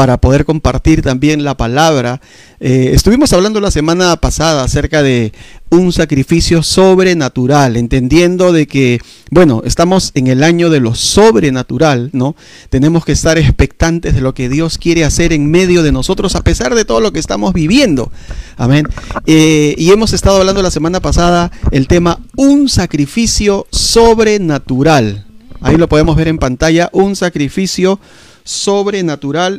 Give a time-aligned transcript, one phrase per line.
[0.00, 2.22] para poder compartir también la palabra.
[2.58, 5.34] Eh, estuvimos hablando la semana pasada acerca de
[5.68, 12.34] un sacrificio sobrenatural, entendiendo de que, bueno, estamos en el año de lo sobrenatural, ¿no?
[12.70, 16.44] Tenemos que estar expectantes de lo que Dios quiere hacer en medio de nosotros, a
[16.44, 18.10] pesar de todo lo que estamos viviendo.
[18.56, 18.88] Amén.
[19.26, 25.26] Eh, y hemos estado hablando la semana pasada el tema un sacrificio sobrenatural.
[25.60, 28.29] Ahí lo podemos ver en pantalla, un sacrificio sobrenatural.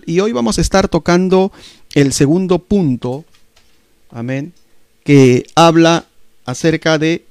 [0.06, 1.52] Y hoy vamos a estar tocando
[1.94, 3.26] el segundo punto,
[4.12, 4.54] amén,
[5.04, 6.06] que habla
[6.46, 7.26] acerca de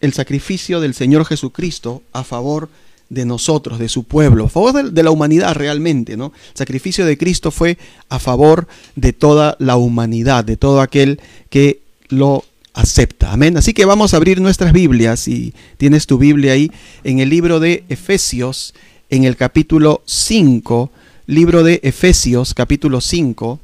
[0.00, 2.68] el sacrificio del Señor Jesucristo a favor
[3.10, 6.32] de nosotros, de su pueblo, a favor de, la humanidad realmente, ¿no?
[6.52, 7.76] El sacrificio de Cristo fue
[8.08, 11.20] a favor de toda la humanidad, de todo aquel
[11.50, 13.32] que lo acepta.
[13.32, 13.56] Amén.
[13.56, 16.70] Así que vamos a abrir nuestras Biblias, y tienes tu Biblia ahí,
[17.02, 18.74] en el libro de Efesios,
[19.10, 20.90] en el capítulo 5,
[21.26, 23.58] libro de Efesios, capítulo 5.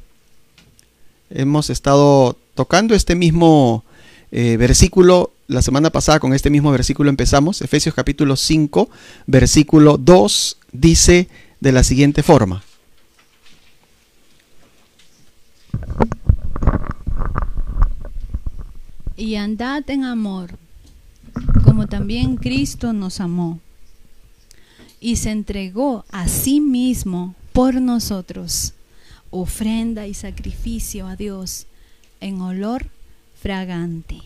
[1.29, 3.85] Hemos estado tocando este mismo
[4.31, 7.61] eh, versículo la semana pasada, con este mismo versículo empezamos.
[7.61, 8.89] Efesios capítulo 5,
[9.25, 11.29] versículo 2 dice
[11.61, 12.61] de la siguiente forma.
[19.15, 20.57] Y andad en amor,
[21.63, 23.61] como también Cristo nos amó
[24.99, 28.73] y se entregó a sí mismo por nosotros,
[29.29, 31.67] ofrenda y sacrificio a Dios
[32.21, 32.85] en olor
[33.41, 34.17] fragante.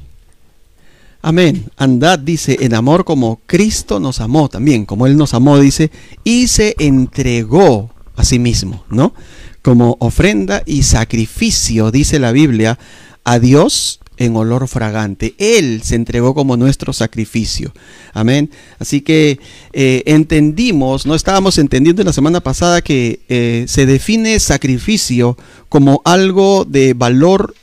[1.21, 1.65] Amén.
[1.77, 5.91] Andad, dice, en amor como Cristo nos amó también, como Él nos amó, dice,
[6.23, 9.13] y se entregó a sí mismo, ¿no?
[9.61, 12.79] Como ofrenda y sacrificio, dice la Biblia,
[13.23, 15.33] a Dios en olor fragante.
[15.39, 17.73] Él se entregó como nuestro sacrificio.
[18.13, 18.51] Amén.
[18.77, 19.39] Así que
[19.73, 25.37] eh, entendimos, no estábamos entendiendo la semana pasada que eh, se define sacrificio
[25.69, 27.55] como algo de valor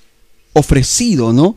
[0.53, 1.57] ofrecido, ¿no?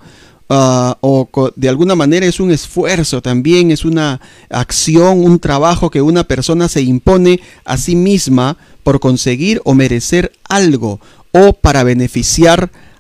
[0.49, 6.01] Ah, o de alguna manera es un esfuerzo también, es una acción, un trabajo que
[6.01, 10.99] una persona se impone a sí misma por conseguir o merecer algo
[11.31, 12.90] o para beneficiar a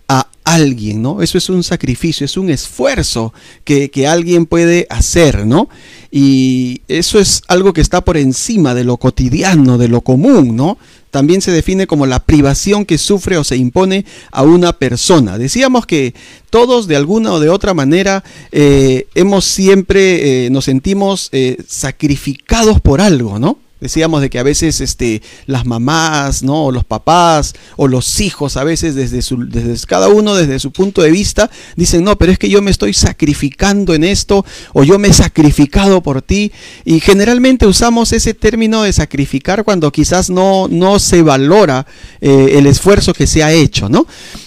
[0.43, 1.21] alguien, ¿no?
[1.21, 5.69] Eso es un sacrificio, es un esfuerzo que, que, alguien puede hacer, ¿no?
[6.11, 10.77] Y eso es algo que está por encima de lo cotidiano, de lo común, ¿no?
[11.11, 15.37] También se define como la privación que sufre o se impone a una persona.
[15.37, 16.15] Decíamos que
[16.49, 22.79] todos de alguna o de otra manera eh, hemos siempre, eh, nos sentimos eh, sacrificados
[22.79, 23.59] por algo, ¿no?
[23.81, 26.65] Decíamos de que a veces este, las mamás, ¿no?
[26.65, 30.71] O los papás o los hijos, a veces desde, su, desde cada uno desde su
[30.71, 34.83] punto de vista, dicen, no, pero es que yo me estoy sacrificando en esto o
[34.83, 36.51] yo me he sacrificado por ti.
[36.85, 41.87] Y generalmente usamos ese término de sacrificar cuando quizás no, no se valora
[42.21, 44.05] eh, el esfuerzo que se ha hecho, ¿no?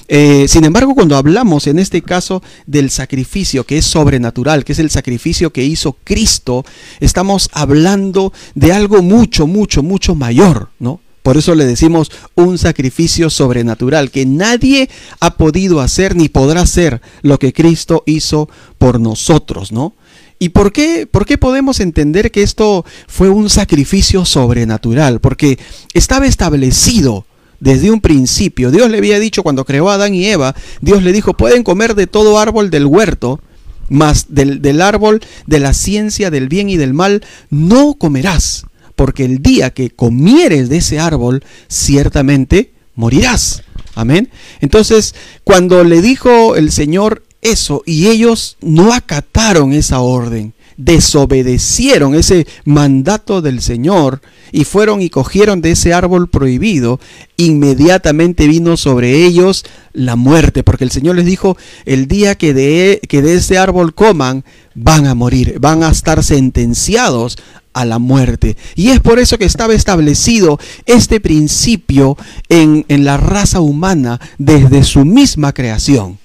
[0.08, 4.78] Eh, sin embargo, cuando hablamos en este caso del sacrificio que es sobrenatural, que es
[4.78, 6.64] el sacrificio que hizo Cristo,
[7.00, 11.00] estamos hablando de algo mucho, mucho, mucho mayor, ¿no?
[11.22, 17.00] Por eso le decimos un sacrificio sobrenatural, que nadie ha podido hacer ni podrá hacer
[17.22, 19.94] lo que Cristo hizo por nosotros, ¿no?
[20.38, 25.20] ¿Y por qué, por qué podemos entender que esto fue un sacrificio sobrenatural?
[25.20, 25.58] Porque
[25.94, 27.24] estaba establecido
[27.64, 28.70] desde un principio.
[28.70, 31.94] Dios le había dicho cuando creó a Adán y Eva, Dios le dijo, pueden comer
[31.94, 33.40] de todo árbol del huerto,
[33.88, 38.66] mas del, del árbol de la ciencia del bien y del mal no comerás,
[38.96, 43.62] porque el día que comieres de ese árbol, ciertamente morirás.
[43.94, 44.28] Amén.
[44.60, 52.46] Entonces, cuando le dijo el Señor eso y ellos no acataron esa orden, desobedecieron ese
[52.64, 54.20] mandato del Señor
[54.52, 57.00] y fueron y cogieron de ese árbol prohibido,
[57.36, 63.00] inmediatamente vino sobre ellos la muerte, porque el Señor les dijo, el día que de,
[63.08, 67.36] que de ese árbol coman, van a morir, van a estar sentenciados
[67.72, 68.56] a la muerte.
[68.74, 72.16] Y es por eso que estaba establecido este principio
[72.48, 76.18] en, en la raza humana desde su misma creación.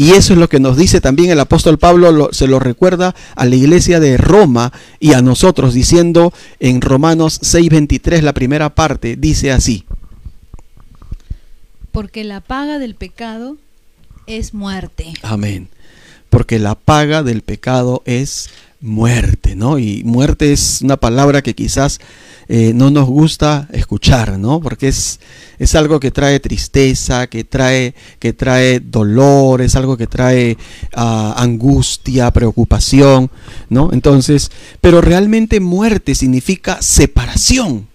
[0.00, 3.44] Y eso es lo que nos dice también el apóstol Pablo, se lo recuerda a
[3.44, 9.52] la iglesia de Roma y a nosotros, diciendo en Romanos 6:23, la primera parte, dice
[9.52, 9.84] así.
[11.92, 13.58] Porque la paga del pecado
[14.26, 15.12] es muerte.
[15.20, 15.68] Amén.
[16.30, 18.48] Porque la paga del pecado es
[18.80, 19.78] muerte, ¿no?
[19.78, 22.00] Y muerte es una palabra que quizás
[22.48, 24.60] eh, no nos gusta escuchar, ¿no?
[24.60, 25.20] Porque es,
[25.58, 30.56] es algo que trae tristeza, que trae, que trae dolor, es algo que trae
[30.94, 33.30] ah, angustia, preocupación,
[33.68, 33.90] ¿no?
[33.92, 34.50] Entonces,
[34.80, 37.88] pero realmente muerte significa separación.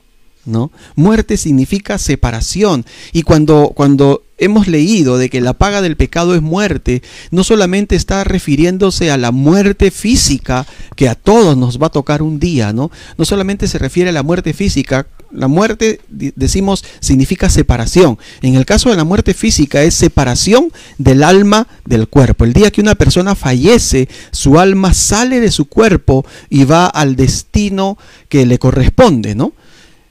[0.46, 0.72] ¿no?
[0.96, 2.86] Muerte significa separación.
[3.12, 7.02] Y cuando, cuando hemos leído de que la paga del pecado es muerte,
[7.32, 10.66] no solamente está refiriéndose a la muerte física,
[10.96, 12.92] que a todos nos va a tocar un día, ¿no?
[13.18, 18.18] No solamente se refiere a la muerte física, la muerte, decimos, significa separación.
[18.42, 22.46] En el caso de la muerte física es separación del alma del cuerpo.
[22.46, 27.16] El día que una persona fallece, su alma sale de su cuerpo y va al
[27.16, 27.98] destino
[28.30, 29.54] que le corresponde, ¿no?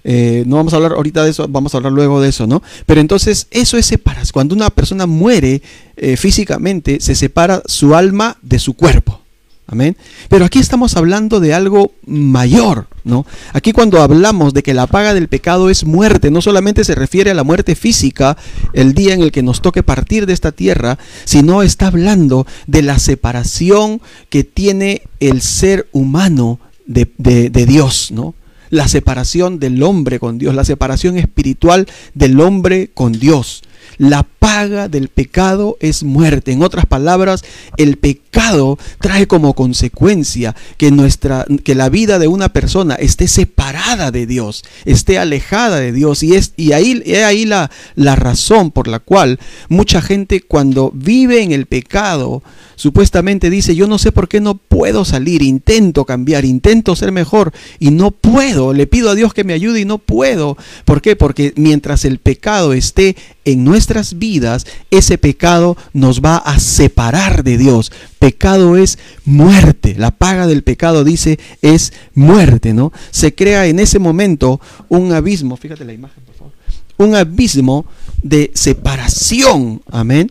[0.05, 2.63] Eh, no vamos a hablar ahorita de eso, vamos a hablar luego de eso, ¿no?
[2.85, 4.31] Pero entonces eso es separar.
[4.33, 5.63] Cuando una persona muere
[5.97, 9.21] eh, físicamente, se separa su alma de su cuerpo.
[9.67, 9.97] Amén.
[10.29, 13.25] Pero aquí estamos hablando de algo mayor, ¿no?
[13.55, 17.31] Aquí cuando hablamos de que la paga del pecado es muerte, no solamente se refiere
[17.31, 18.37] a la muerte física,
[18.75, 22.83] el día en el que nos toque partir de esta tierra, sino está hablando de
[22.83, 28.35] la separación que tiene el ser humano de, de Dios, ¿no?
[28.71, 33.63] La separación del hombre con Dios, la separación espiritual del hombre con Dios.
[33.99, 36.53] La paga del pecado es muerte.
[36.53, 37.45] En otras palabras,
[37.77, 44.11] el pecado trae como consecuencia que nuestra que la vida de una persona esté separada
[44.11, 48.89] de Dios, esté alejada de Dios y es y ahí ahí la la razón por
[48.89, 49.39] la cual
[49.69, 52.43] mucha gente cuando vive en el pecado
[52.77, 57.53] supuestamente dice, "Yo no sé por qué no puedo salir, intento cambiar, intento ser mejor
[57.79, 61.15] y no puedo, le pido a Dios que me ayude y no puedo." ¿Por qué?
[61.17, 67.59] Porque mientras el pecado esté en nuestras vidas, ese pecado nos va a separar de
[67.59, 67.91] Dios.
[68.21, 69.97] Pecado es muerte.
[69.99, 72.93] La paga del pecado, dice, es muerte, ¿no?
[73.11, 76.53] Se crea en ese momento un abismo, fíjate la imagen, por favor,
[76.99, 77.85] un abismo
[78.23, 80.31] de separación, amén,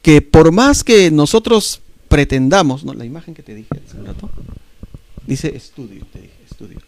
[0.00, 2.94] que por más que nosotros pretendamos, ¿no?
[2.94, 4.30] La imagen que te dije hace un rato,
[5.26, 6.78] dice estudio, te dije, estudio.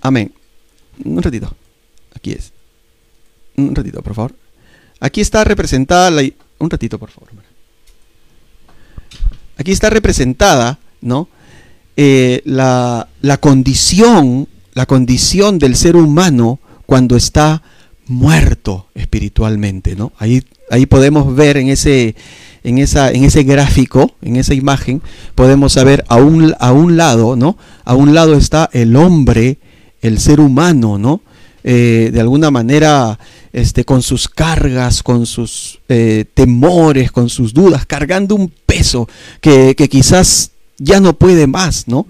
[0.00, 0.32] Amén.
[1.04, 1.52] Un ratito.
[2.14, 2.55] Aquí es.
[3.56, 4.34] Un ratito, por favor.
[5.00, 6.22] Aquí está representada la...
[6.58, 7.30] Un ratito, por favor.
[9.58, 11.28] Aquí está representada, ¿no?
[11.96, 17.62] Eh, la, la, condición, la condición del ser humano cuando está
[18.06, 20.12] muerto espiritualmente, ¿no?
[20.18, 22.14] Ahí, ahí podemos ver en ese,
[22.62, 25.02] en, esa, en ese gráfico, en esa imagen,
[25.34, 27.56] podemos saber a un, a un lado, ¿no?
[27.84, 29.58] A un lado está el hombre,
[30.02, 31.22] el ser humano, ¿no?
[31.64, 33.18] Eh, de alguna manera
[33.56, 39.08] este, con sus cargas, con sus eh, temores, con sus dudas, cargando un peso
[39.40, 42.06] que, que quizás ya no puede más, ¿no?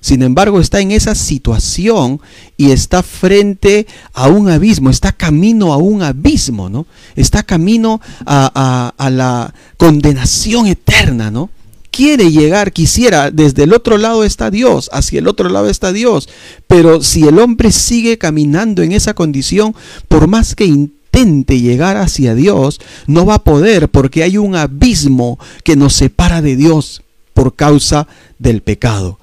[0.00, 2.18] Sin embargo, está en esa situación
[2.56, 6.86] y está frente a un abismo, está camino a un abismo, ¿no?
[7.14, 11.50] Está camino a, a, a la condenación eterna, ¿no?
[11.96, 16.28] Quiere llegar, quisiera, desde el otro lado está Dios, hacia el otro lado está Dios,
[16.66, 19.74] pero si el hombre sigue caminando en esa condición,
[20.06, 25.38] por más que intente llegar hacia Dios, no va a poder porque hay un abismo
[25.64, 27.02] que nos separa de Dios
[27.32, 28.06] por causa
[28.38, 29.18] del pecado.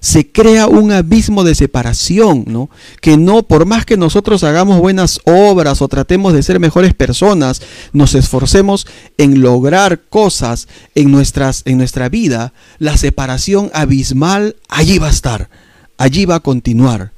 [0.00, 2.70] Se crea un abismo de separación, ¿no?
[3.00, 7.62] Que no, por más que nosotros hagamos buenas obras o tratemos de ser mejores personas,
[7.92, 8.86] nos esforcemos
[9.18, 15.48] en lograr cosas en, nuestras, en nuestra vida, la separación abismal allí va a estar,
[15.98, 17.12] allí va a continuar.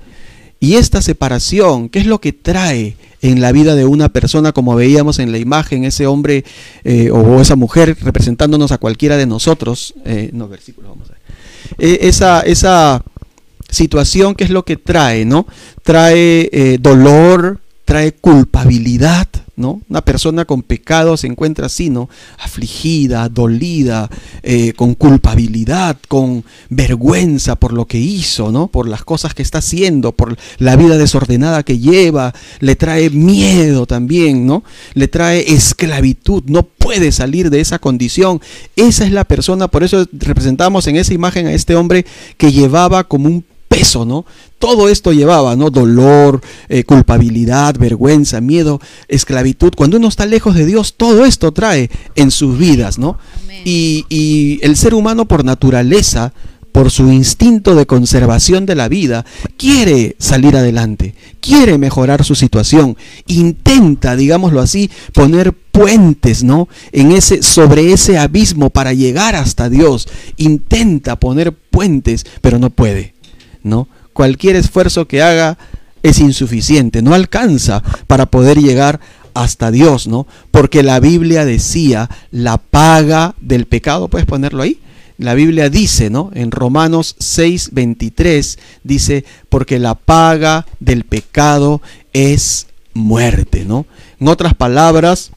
[0.60, 4.74] Y esta separación, ¿qué es lo que trae en la vida de una persona, como
[4.74, 6.44] veíamos en la imagen, ese hombre
[6.84, 9.94] eh, o esa mujer representándonos a cualquiera de nosotros?
[10.04, 11.17] Eh, no, versículo, vamos a ver.
[11.76, 13.02] Eh, esa, esa
[13.68, 15.46] situación que es lo que trae, ¿no?
[15.82, 19.28] Trae eh, dolor, trae culpabilidad,
[19.58, 19.82] ¿no?
[19.88, 22.08] Una persona con pecado se encuentra así, ¿no?
[22.38, 24.08] Afligida, dolida,
[24.42, 28.68] eh, con culpabilidad, con vergüenza por lo que hizo, ¿no?
[28.68, 33.86] Por las cosas que está haciendo, por la vida desordenada que lleva, le trae miedo
[33.86, 34.64] también, ¿no?
[34.94, 38.40] Le trae esclavitud, no puede salir de esa condición.
[38.76, 43.04] Esa es la persona, por eso representamos en esa imagen a este hombre que llevaba
[43.04, 43.44] como un
[43.78, 44.24] peso, ¿no?
[44.58, 45.70] Todo esto llevaba, ¿no?
[45.70, 49.72] Dolor, eh, culpabilidad, vergüenza, miedo, esclavitud.
[49.76, 53.18] Cuando uno está lejos de Dios, todo esto trae en sus vidas, ¿no?
[53.64, 56.32] Y, y el ser humano por naturaleza,
[56.72, 59.24] por su instinto de conservación de la vida,
[59.56, 66.68] quiere salir adelante, quiere mejorar su situación, intenta, digámoslo así, poner puentes, ¿no?
[66.92, 73.17] En ese sobre ese abismo para llegar hasta Dios, intenta poner puentes, pero no puede.
[73.68, 73.88] ¿No?
[74.12, 75.58] Cualquier esfuerzo que haga
[76.02, 79.00] es insuficiente, no alcanza para poder llegar
[79.34, 80.26] hasta Dios, ¿no?
[80.50, 84.80] Porque la Biblia decía, la paga del pecado, puedes ponerlo ahí,
[85.18, 86.30] la Biblia dice, ¿no?
[86.34, 91.82] En Romanos 6, 23, dice, porque la paga del pecado
[92.12, 93.86] es muerte, ¿no?
[94.20, 95.32] En otras palabras,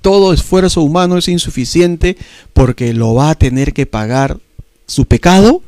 [0.00, 2.16] todo esfuerzo humano es insuficiente
[2.52, 4.38] porque lo va a tener que pagar
[4.86, 5.62] su pecado,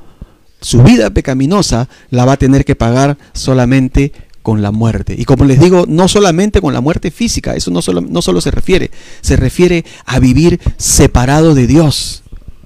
[0.61, 4.13] su vida pecaminosa, la va a tener que pagar solamente
[4.43, 5.15] con la muerte.
[5.17, 8.41] Y como les digo, no solamente con la muerte física, eso no solo, no solo
[8.41, 8.91] se refiere,
[9.21, 12.23] se refiere a vivir separado de Dios,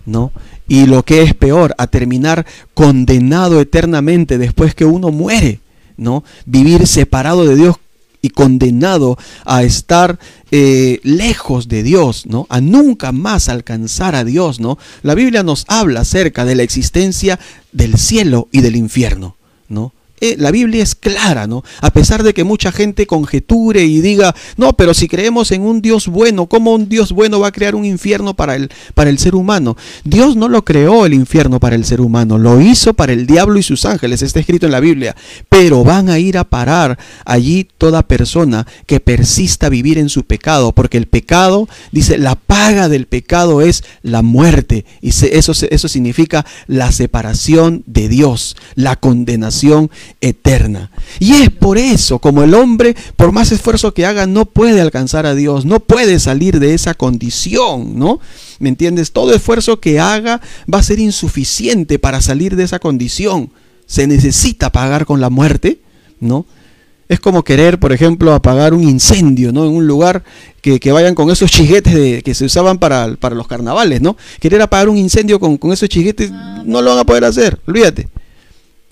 [0.06, 0.32] ¿no?
[0.66, 5.60] Y lo que es peor, a terminar condenado eternamente después que uno muere,
[5.96, 6.24] ¿no?
[6.46, 7.76] Vivir separado de Dios
[8.24, 10.18] y condenado a estar
[10.50, 12.46] eh, lejos de Dios, ¿no?
[12.48, 14.78] A nunca más alcanzar a Dios, ¿no?
[15.02, 17.38] La Biblia nos habla acerca de la existencia
[17.72, 19.36] del cielo y del infierno,
[19.68, 19.92] ¿no?
[20.20, 21.64] Eh, la Biblia es clara, ¿no?
[21.80, 25.82] A pesar de que mucha gente conjeture y diga, no, pero si creemos en un
[25.82, 29.18] Dios bueno, ¿cómo un Dios bueno va a crear un infierno para el, para el
[29.18, 29.76] ser humano?
[30.04, 33.58] Dios no lo creó el infierno para el ser humano, lo hizo para el diablo
[33.58, 35.16] y sus ángeles, está escrito en la Biblia,
[35.48, 40.24] pero van a ir a parar allí toda persona que persista a vivir en su
[40.24, 45.88] pecado, porque el pecado, dice, la paga del pecado es la muerte, y eso, eso
[45.88, 50.90] significa la separación de Dios, la condenación eterna.
[51.18, 55.26] Y es por eso, como el hombre, por más esfuerzo que haga, no puede alcanzar
[55.26, 58.20] a Dios, no puede salir de esa condición, ¿no?
[58.58, 59.12] ¿Me entiendes?
[59.12, 60.40] Todo esfuerzo que haga
[60.72, 63.50] va a ser insuficiente para salir de esa condición.
[63.86, 65.80] Se necesita pagar con la muerte,
[66.20, 66.46] ¿no?
[67.08, 69.66] Es como querer, por ejemplo, apagar un incendio, ¿no?
[69.66, 70.24] En un lugar
[70.62, 74.16] que, vayan con esos chiguetes de, que se usaban para, para, los carnavales, ¿no?
[74.40, 77.60] Querer apagar un incendio con, con esos chiguetes ah, no lo van a poder hacer,
[77.66, 78.08] olvídate.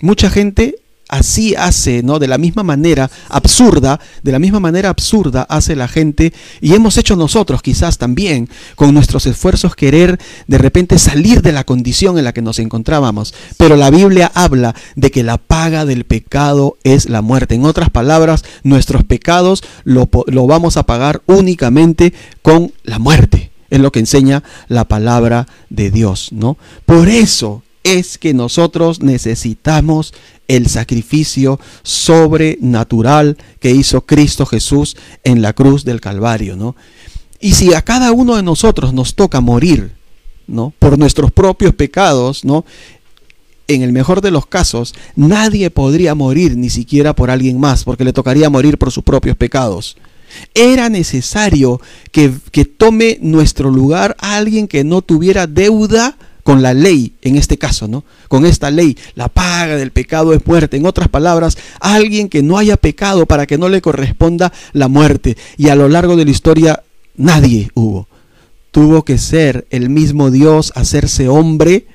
[0.02, 0.81] Mucha gente
[1.12, 2.18] así hace, ¿no?
[2.18, 6.96] De la misma manera absurda, de la misma manera absurda hace la gente y hemos
[6.96, 12.24] hecho nosotros quizás también con nuestros esfuerzos querer de repente salir de la condición en
[12.24, 13.34] la que nos encontrábamos.
[13.58, 17.54] Pero la Biblia habla de que la paga del pecado es la muerte.
[17.54, 23.50] En otras palabras, nuestros pecados lo, lo vamos a pagar únicamente con la muerte.
[23.68, 26.56] Es lo que enseña la palabra de Dios, ¿no?
[26.86, 30.14] Por eso es que nosotros necesitamos
[30.48, 36.76] el sacrificio sobrenatural que hizo Cristo Jesús en la cruz del Calvario, ¿no?
[37.40, 39.92] Y si a cada uno de nosotros nos toca morir,
[40.46, 40.72] ¿no?
[40.78, 42.64] Por nuestros propios pecados, ¿no?
[43.66, 48.04] En el mejor de los casos, nadie podría morir ni siquiera por alguien más, porque
[48.04, 49.96] le tocaría morir por sus propios pecados.
[50.54, 57.14] Era necesario que, que tome nuestro lugar alguien que no tuviera deuda con la ley,
[57.22, 58.04] en este caso, ¿no?
[58.28, 60.76] Con esta ley, la paga del pecado es muerte.
[60.76, 65.36] En otras palabras, alguien que no haya pecado para que no le corresponda la muerte.
[65.56, 66.82] Y a lo largo de la historia,
[67.16, 68.08] nadie hubo.
[68.70, 71.86] Tuvo que ser el mismo Dios, hacerse hombre,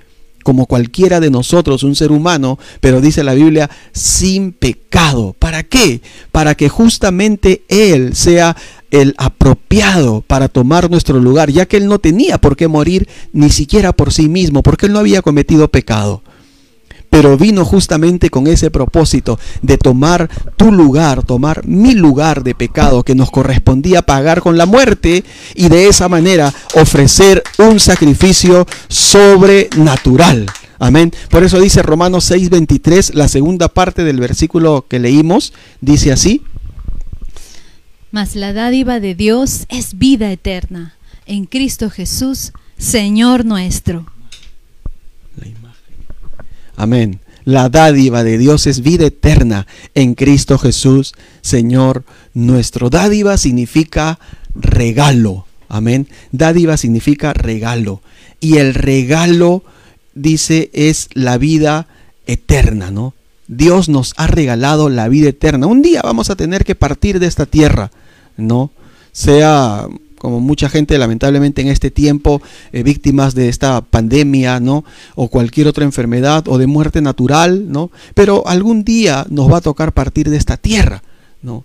[0.47, 5.35] como cualquiera de nosotros, un ser humano, pero dice la Biblia, sin pecado.
[5.37, 5.99] ¿Para qué?
[6.31, 8.55] Para que justamente Él sea
[8.89, 13.49] el apropiado para tomar nuestro lugar, ya que Él no tenía por qué morir ni
[13.49, 16.23] siquiera por sí mismo, porque Él no había cometido pecado.
[17.09, 23.03] Pero vino justamente con ese propósito de tomar tu lugar, tomar mi lugar de pecado
[23.03, 25.23] que nos correspondía pagar con la muerte
[25.55, 30.45] y de esa manera ofrecer un sacrificio sobrenatural.
[30.79, 31.11] Amén.
[31.29, 36.43] Por eso dice Romanos 6:23, la segunda parte del versículo que leímos, dice así.
[38.11, 40.95] Mas la dádiva de Dios es vida eterna
[41.25, 44.05] en Cristo Jesús, Señor nuestro.
[46.77, 47.19] Amén.
[47.43, 52.03] La dádiva de Dios es vida eterna en Cristo Jesús, Señor
[52.33, 52.89] nuestro.
[52.89, 54.19] Dádiva significa
[54.53, 55.45] regalo.
[55.69, 56.07] Amén.
[56.31, 58.01] Dádiva significa regalo.
[58.39, 59.63] Y el regalo,
[60.13, 61.87] dice, es la vida
[62.27, 63.15] eterna, ¿no?
[63.47, 65.67] Dios nos ha regalado la vida eterna.
[65.67, 67.91] Un día vamos a tener que partir de esta tierra,
[68.35, 68.71] ¿no?
[69.13, 74.83] Sea como mucha gente lamentablemente en este tiempo eh, víctimas de esta pandemia, ¿no?
[75.15, 77.91] O cualquier otra enfermedad o de muerte natural, ¿no?
[78.13, 81.03] Pero algún día nos va a tocar partir de esta tierra,
[81.41, 81.63] ¿no?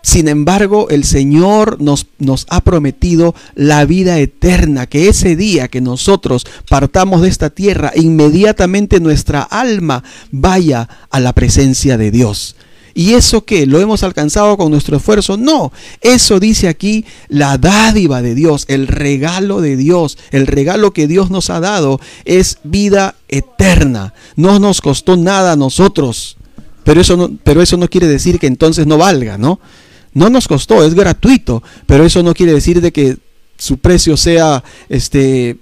[0.00, 5.80] Sin embargo, el Señor nos, nos, ha prometido la vida eterna, que ese día que
[5.80, 12.56] nosotros partamos de esta tierra, inmediatamente nuestra alma vaya a la presencia de Dios.
[12.94, 13.66] ¿Y eso qué?
[13.66, 15.36] ¿Lo hemos alcanzado con nuestro esfuerzo?
[15.36, 21.06] No, eso dice aquí la dádiva de Dios, el regalo de Dios, el regalo que
[21.06, 24.14] Dios nos ha dado es vida eterna.
[24.36, 26.36] No nos costó nada a nosotros,
[26.84, 29.60] pero eso no, pero eso no quiere decir que entonces no valga, ¿no?
[30.14, 33.18] No nos costó, es gratuito, pero eso no quiere decir de que
[33.56, 35.58] su precio sea este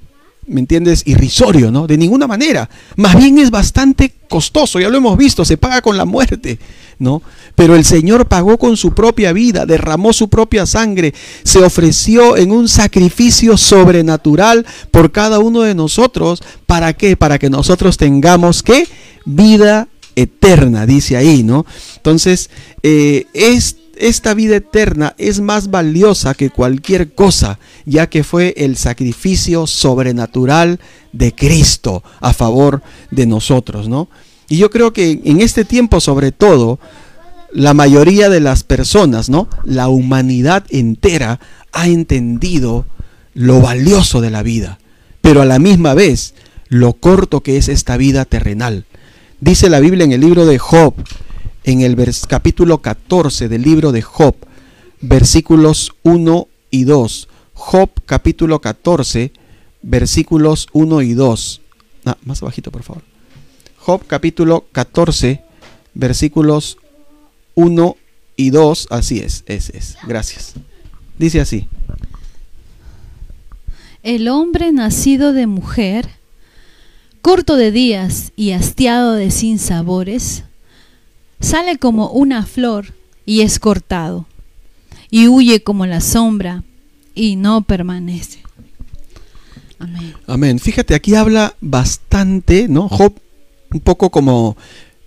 [0.47, 1.87] ¿me entiendes?, irrisorio, ¿no?
[1.87, 2.69] De ninguna manera.
[2.97, 6.59] Más bien es bastante costoso, ya lo hemos visto, se paga con la muerte,
[6.99, 7.23] ¿no?
[7.55, 12.51] Pero el Señor pagó con su propia vida, derramó su propia sangre, se ofreció en
[12.51, 16.43] un sacrificio sobrenatural por cada uno de nosotros.
[16.67, 17.17] ¿Para qué?
[17.17, 18.87] Para que nosotros tengamos, ¿qué?
[19.25, 21.67] Vida eterna, dice ahí, ¿no?
[21.97, 22.51] Entonces,
[22.83, 28.77] eh, es esta vida eterna es más valiosa que cualquier cosa, ya que fue el
[28.77, 30.81] sacrificio sobrenatural
[31.13, 34.09] de Cristo a favor de nosotros, ¿no?
[34.49, 36.79] Y yo creo que en este tiempo, sobre todo,
[37.53, 39.49] la mayoría de las personas, ¿no?
[39.65, 41.41] La humanidad entera
[41.73, 42.87] ha entendido
[43.35, 44.79] lo valioso de la vida,
[45.21, 46.35] pero a la misma vez
[46.69, 48.85] lo corto que es esta vida terrenal.
[49.41, 50.95] Dice la Biblia en el libro de Job,
[51.67, 51.97] en el
[52.29, 54.37] capítulo 14 del libro de Job,
[55.01, 57.29] versículos 1 y 2.
[57.55, 59.33] Job capítulo 14,
[59.83, 61.61] versículos 1 y 2.
[62.05, 63.03] Ah, más abajito, por favor.
[63.79, 65.43] Job capítulo 14,
[65.95, 66.79] versículos
[67.57, 67.97] 1
[68.37, 68.87] y 2.
[68.91, 69.97] Así es, es, es.
[70.07, 70.55] Gracias.
[71.19, 71.67] Dice así.
[74.05, 76.11] El hombre nacido de mujer,
[77.23, 80.45] corto de días y hastiado de sinsabores,
[81.41, 84.27] sale como una flor y es cortado,
[85.11, 86.63] y huye como la sombra
[87.15, 88.41] y no permanece.
[90.27, 90.59] Amén.
[90.59, 92.89] Fíjate, aquí habla bastante, ¿no?
[92.89, 93.15] Job
[93.73, 94.57] un poco como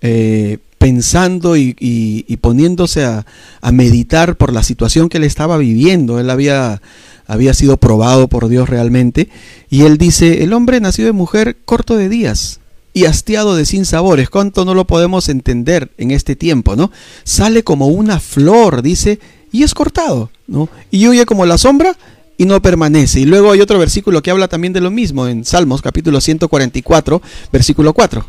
[0.01, 3.25] eh, pensando y, poniéndose a,
[3.61, 6.19] a, meditar por la situación que él estaba viviendo.
[6.19, 6.81] Él había,
[7.25, 9.29] había sido probado por Dios realmente.
[9.69, 12.58] Y él dice, el hombre nació de mujer corto de días
[12.93, 14.29] y hastiado de sinsabores.
[14.29, 16.91] ¿Cuánto no lo podemos entender en este tiempo, no?
[17.23, 19.19] Sale como una flor, dice,
[19.51, 20.69] y es cortado, ¿no?
[20.91, 21.95] Y huye como la sombra
[22.37, 23.19] y no permanece.
[23.19, 27.21] Y luego hay otro versículo que habla también de lo mismo en Salmos capítulo 144,
[27.51, 28.25] versículo 4.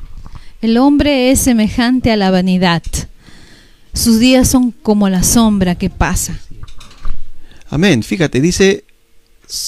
[0.63, 2.83] El hombre es semejante a la vanidad.
[3.95, 6.39] Sus días son como la sombra que pasa.
[7.71, 8.03] Amén.
[8.03, 8.85] Fíjate, dice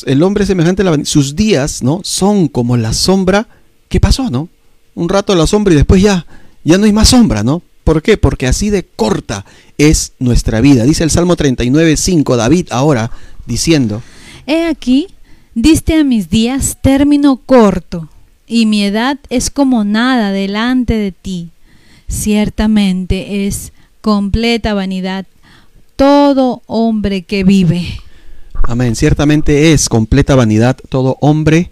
[0.07, 1.09] el hombre es semejante a la vanidad.
[1.09, 2.01] Sus días, ¿no?
[2.05, 3.49] Son como la sombra
[3.89, 4.49] que pasó, ¿no?
[4.95, 6.27] Un rato la sombra y después ya,
[6.65, 7.63] ya no hay más sombra, ¿no?
[7.85, 8.17] ¿Por qué?
[8.17, 9.45] Porque así de corta
[9.79, 10.85] es nuestra vida.
[10.85, 13.11] Dice el Salmo 39, 5, David ahora
[13.47, 14.03] diciendo,
[14.47, 15.09] He aquí,
[15.55, 18.09] diste a mis días término corto,
[18.47, 21.51] y mi edad es como nada delante de ti.
[22.09, 25.27] Ciertamente es completa vanidad
[25.97, 27.99] todo hombre que vive.
[28.65, 31.71] Amén, ciertamente es completa vanidad todo hombre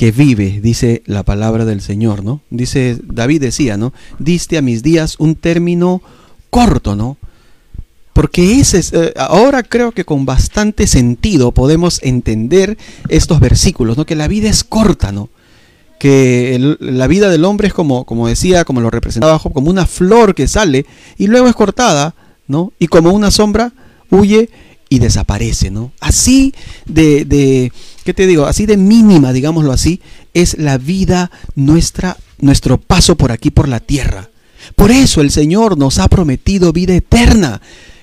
[0.00, 2.40] que vive, dice la palabra del Señor, ¿no?
[2.48, 3.92] Dice, David decía, ¿no?
[4.18, 6.00] Diste a mis días un término
[6.48, 7.18] corto, ¿no?
[8.14, 12.78] Porque ese es, eh, ahora creo que con bastante sentido podemos entender
[13.10, 14.06] estos versículos, ¿no?
[14.06, 15.28] Que la vida es corta, ¿no?
[15.98, 19.84] Que la vida del hombre es como, como decía, como lo representaba Job, como una
[19.84, 20.86] flor que sale
[21.18, 22.14] y luego es cortada,
[22.48, 22.72] ¿no?
[22.78, 23.74] Y como una sombra
[24.08, 24.48] huye
[24.88, 25.92] y desaparece, ¿no?
[26.00, 26.52] Así
[26.86, 27.70] de, de,
[28.04, 28.46] ¿qué te digo?
[28.46, 30.00] Así de mínima, digámoslo así,
[30.34, 34.30] es la vida nuestra, nuestro paso por aquí, por la tierra.
[34.76, 37.60] Por eso el Señor nos ha prometido vida eterna.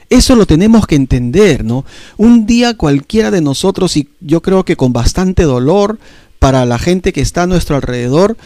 [0.10, 1.86] Eso lo tenemos que entender, ¿no?
[2.18, 6.00] Un día cualquiera de nosotros, y yo creo que con bastante dolor
[6.40, 8.38] para la gente que está a nuestro alrededor,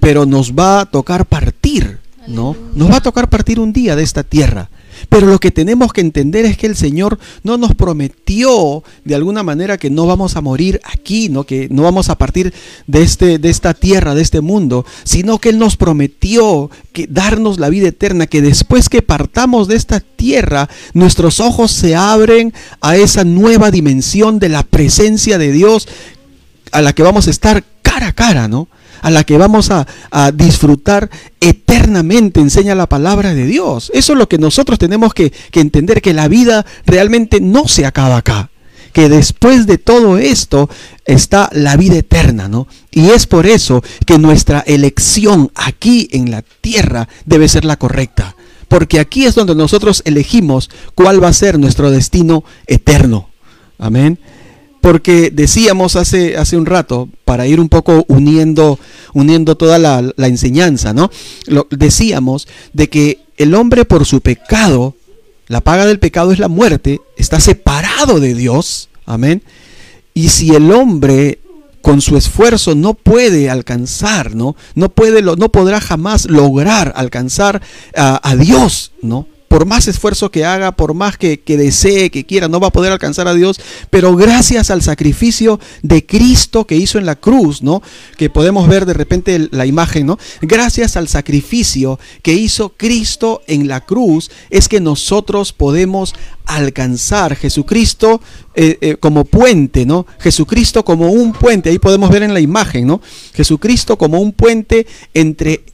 [0.00, 2.56] pero nos va a tocar partir, ¿no?
[2.74, 4.70] Nos va a tocar partir un día de esta tierra.
[5.08, 9.42] Pero lo que tenemos que entender es que el Señor no nos prometió de alguna
[9.42, 11.44] manera que no vamos a morir aquí, ¿no?
[11.44, 12.52] que no vamos a partir
[12.86, 17.58] de, este, de esta tierra, de este mundo, sino que Él nos prometió que darnos
[17.58, 22.96] la vida eterna, que después que partamos de esta tierra, nuestros ojos se abren a
[22.96, 25.88] esa nueva dimensión de la presencia de Dios
[26.72, 28.68] a la que vamos a estar cara a cara, ¿no?
[29.02, 29.86] A la que vamos a,
[30.34, 33.90] disfrutar eternamente, enseña la palabra de Dios.
[33.94, 37.86] Eso es lo que nosotros tenemos que, que entender, que la vida realmente no se
[37.86, 38.50] acaba acá
[38.92, 40.68] que después de todo esto
[41.04, 42.66] está la vida eterna, ¿no?
[42.90, 48.34] Y es por eso que nuestra elección aquí en la tierra debe ser la correcta,
[48.66, 53.28] porque aquí es donde nosotros elegimos cuál va a ser nuestro destino eterno.
[53.78, 54.18] Amén
[54.80, 58.78] porque decíamos hace, hace un rato, para ir un poco uniendo,
[59.12, 61.10] uniendo toda la, enseñanza, ¿no?
[61.46, 64.94] Lo, decíamos de que el hombre por su pecado,
[65.46, 69.42] la paga del pecado es la muerte, está separado de Dios, amén.
[70.14, 71.40] Y si el hombre
[71.82, 74.56] con su esfuerzo no puede alcanzar, ¿no?
[74.74, 77.62] No, puede, no podrá jamás lograr alcanzar
[77.96, 79.26] a, a Dios, ¿no?
[79.48, 82.92] Por más esfuerzo que haga, por más que, desee, que quiera, no va a poder
[82.92, 87.82] alcanzar a Dios, pero gracias al sacrificio de Cristo que hizo en la cruz, ¿no?
[88.16, 90.18] Que podemos ver de repente la imagen, ¿no?
[90.42, 98.20] Gracias al sacrificio que hizo Cristo en la cruz, es que nosotros podemos alcanzar Jesucristo
[98.54, 100.06] eh, eh, como puente, ¿no?
[100.18, 103.00] Jesucristo como un puente, ahí podemos ver en la imagen, ¿no?
[103.32, 105.64] Jesucristo como un puente entre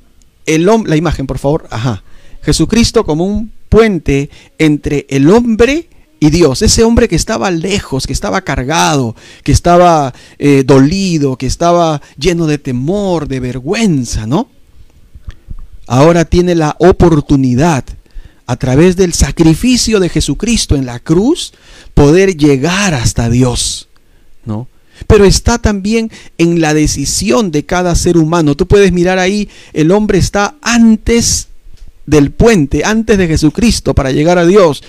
[0.47, 2.05] el hombre, la imagen, por favor, ajá.
[2.43, 5.89] Jesucristo como un puente entre el hombre
[6.21, 11.47] y Dios, ese hombre que estaba lejos, que estaba cargado, que estaba eh, dolido, que
[11.47, 14.49] estaba lleno de temor, de vergüenza, ¿no?
[15.89, 17.85] Ahora tiene la oportunidad,
[18.47, 21.53] a través del sacrificio de Jesucristo en la cruz,
[21.95, 23.89] poder llegar hasta Dios,
[24.45, 24.69] ¿no?
[25.09, 28.55] Pero está también en la decisión de cada ser humano.
[28.55, 31.49] Tú puedes mirar ahí, el hombre está antes
[32.07, 34.83] del puente antes de Jesucristo para llegar a Dios.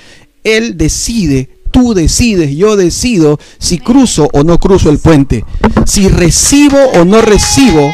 [0.43, 5.43] Él decide, tú decides, yo decido si cruzo o no cruzo el puente,
[5.85, 7.91] si recibo o no recibo,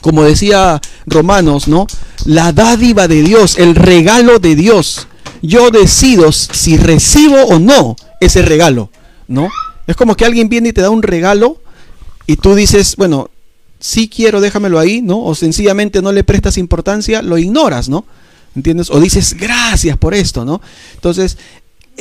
[0.00, 1.86] como decía Romanos, ¿no?
[2.24, 5.08] La dádiva de Dios, el regalo de Dios.
[5.42, 8.90] Yo decido si recibo o no ese regalo,
[9.26, 9.48] ¿no?
[9.86, 11.60] Es como que alguien viene y te da un regalo
[12.26, 13.30] y tú dices, bueno,
[13.80, 15.22] si quiero, déjamelo ahí, ¿no?
[15.24, 18.04] O sencillamente no le prestas importancia, lo ignoras, ¿no?
[18.56, 18.90] ¿Entiendes?
[18.90, 20.60] O dices gracias por esto, ¿no?
[20.94, 21.38] Entonces,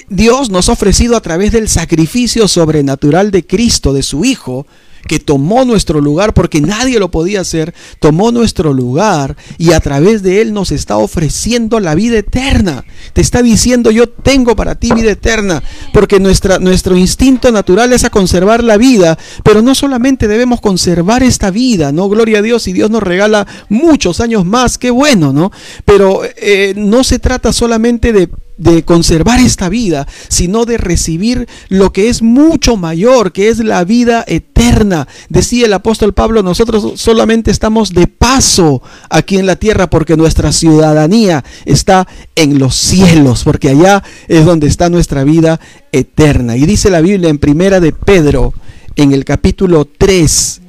[0.10, 4.66] Dios nos ha ofrecido a través del sacrificio sobrenatural de Cristo, de su Hijo,
[5.08, 10.22] que tomó nuestro lugar porque nadie lo podía hacer, tomó nuestro lugar y a través
[10.24, 12.86] de él nos está ofreciendo la vida eterna.
[13.14, 18.04] Te está diciendo, yo tengo para ti vida eterna, porque nuestra, nuestro instinto natural es
[18.04, 22.10] a conservar la vida, pero no solamente debemos conservar esta vida, ¿no?
[22.10, 25.52] Gloria a Dios y Dios nos regala muchos años más, qué bueno, ¿no?
[25.86, 31.94] Pero eh, no se trata solamente de de conservar esta vida, sino de recibir lo
[31.94, 35.08] que es mucho mayor, que es la vida eterna.
[35.30, 40.52] Decía el apóstol Pablo, nosotros solamente estamos de paso aquí en la tierra porque nuestra
[40.52, 45.60] ciudadanía está en los cielos, porque allá es donde está nuestra vida
[45.92, 46.58] eterna.
[46.58, 48.54] Y dice la Biblia en primera de Pedro,
[48.96, 50.62] en el capítulo 3,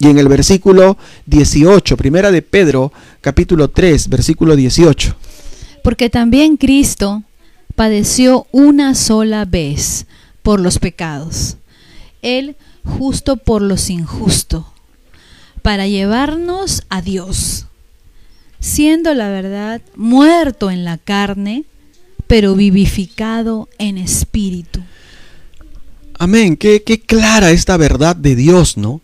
[0.00, 5.14] y en el versículo 18, primera de Pedro, capítulo 3, versículo 18.
[5.84, 7.22] Porque también Cristo
[7.74, 10.06] padeció una sola vez
[10.42, 11.56] por los pecados,
[12.22, 14.64] Él justo por los injustos,
[15.62, 17.66] para llevarnos a Dios,
[18.58, 21.64] siendo la verdad muerto en la carne,
[22.26, 24.80] pero vivificado en espíritu.
[26.18, 29.00] Amén, qué, qué clara esta verdad de Dios, ¿no?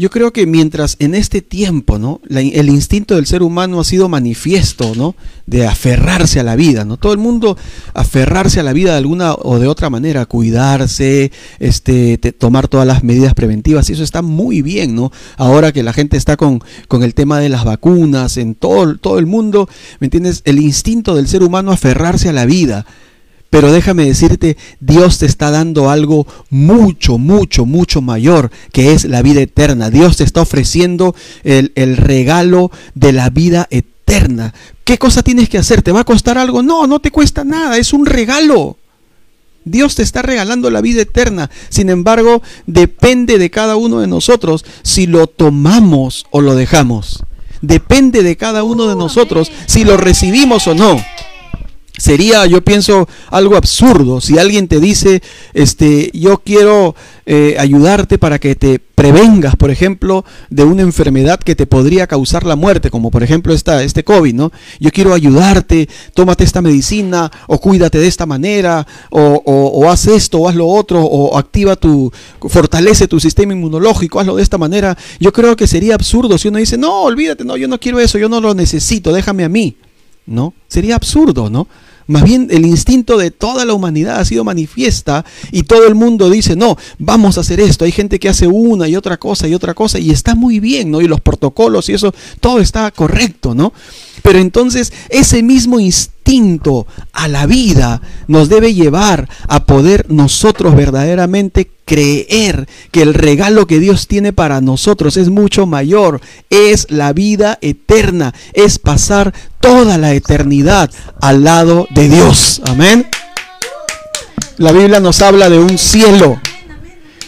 [0.00, 2.20] Yo creo que mientras en este tiempo, ¿no?
[2.30, 5.16] el instinto del ser humano ha sido manifiesto, ¿no?
[5.44, 6.98] De aferrarse a la vida, ¿no?
[6.98, 7.58] Todo el mundo
[7.94, 13.02] aferrarse a la vida de alguna o de otra manera, cuidarse, este, tomar todas las
[13.02, 15.10] medidas preventivas, y eso está muy bien, ¿no?
[15.36, 19.18] Ahora que la gente está con, con el tema de las vacunas en todo, todo
[19.18, 20.42] el mundo, ¿me entiendes?
[20.44, 22.86] El instinto del ser humano aferrarse a la vida.
[23.50, 29.22] Pero déjame decirte, Dios te está dando algo mucho, mucho, mucho mayor, que es la
[29.22, 29.88] vida eterna.
[29.90, 34.52] Dios te está ofreciendo el, regalo de la vida eterna.
[34.84, 35.80] ¿Qué cosa tienes que hacer?
[35.80, 36.62] ¿Te va a costar algo?
[36.62, 38.76] No, no te cuesta nada, es un regalo.
[39.64, 41.50] Dios te está regalando la vida eterna.
[41.70, 47.24] Sin embargo, depende de cada uno de nosotros si lo tomamos o lo dejamos.
[47.62, 51.00] Depende de cada uno de nosotros si lo recibimos o no.
[51.98, 56.94] Sería, yo pienso, algo absurdo si alguien te dice, este, yo quiero
[57.26, 62.44] eh, ayudarte para que te prevengas, por ejemplo, de una enfermedad que te podría causar
[62.44, 64.52] la muerte, como por ejemplo esta, este COVID, ¿no?
[64.80, 70.38] Yo quiero ayudarte, tómate esta medicina, o cuídate de esta manera, o, o haz esto,
[70.38, 72.12] o haz lo otro, o activa tu,
[72.48, 74.96] fortalece tu sistema inmunológico, hazlo de esta manera.
[75.20, 78.18] Yo creo que sería absurdo si uno dice, no, olvídate, no, yo no quiero eso,
[78.18, 79.76] yo no lo necesito, déjame a mí.
[80.28, 80.52] ¿No?
[80.68, 81.66] Sería absurdo, ¿no?
[82.06, 86.30] Más bien el instinto de toda la humanidad ha sido manifiesta y todo el mundo
[86.30, 87.84] dice, no, vamos a hacer esto.
[87.84, 90.90] Hay gente que hace una y otra cosa y otra cosa y está muy bien,
[90.90, 91.02] ¿no?
[91.02, 93.74] Y los protocolos y eso, todo está correcto, ¿no?
[94.22, 101.70] Pero entonces ese mismo instinto a la vida nos debe llevar a poder nosotros verdaderamente
[101.84, 107.58] creer que el regalo que Dios tiene para nosotros es mucho mayor, es la vida
[107.62, 112.60] eterna, es pasar toda la eternidad al lado de Dios.
[112.66, 113.06] Amén.
[114.58, 116.40] La Biblia nos habla de un cielo,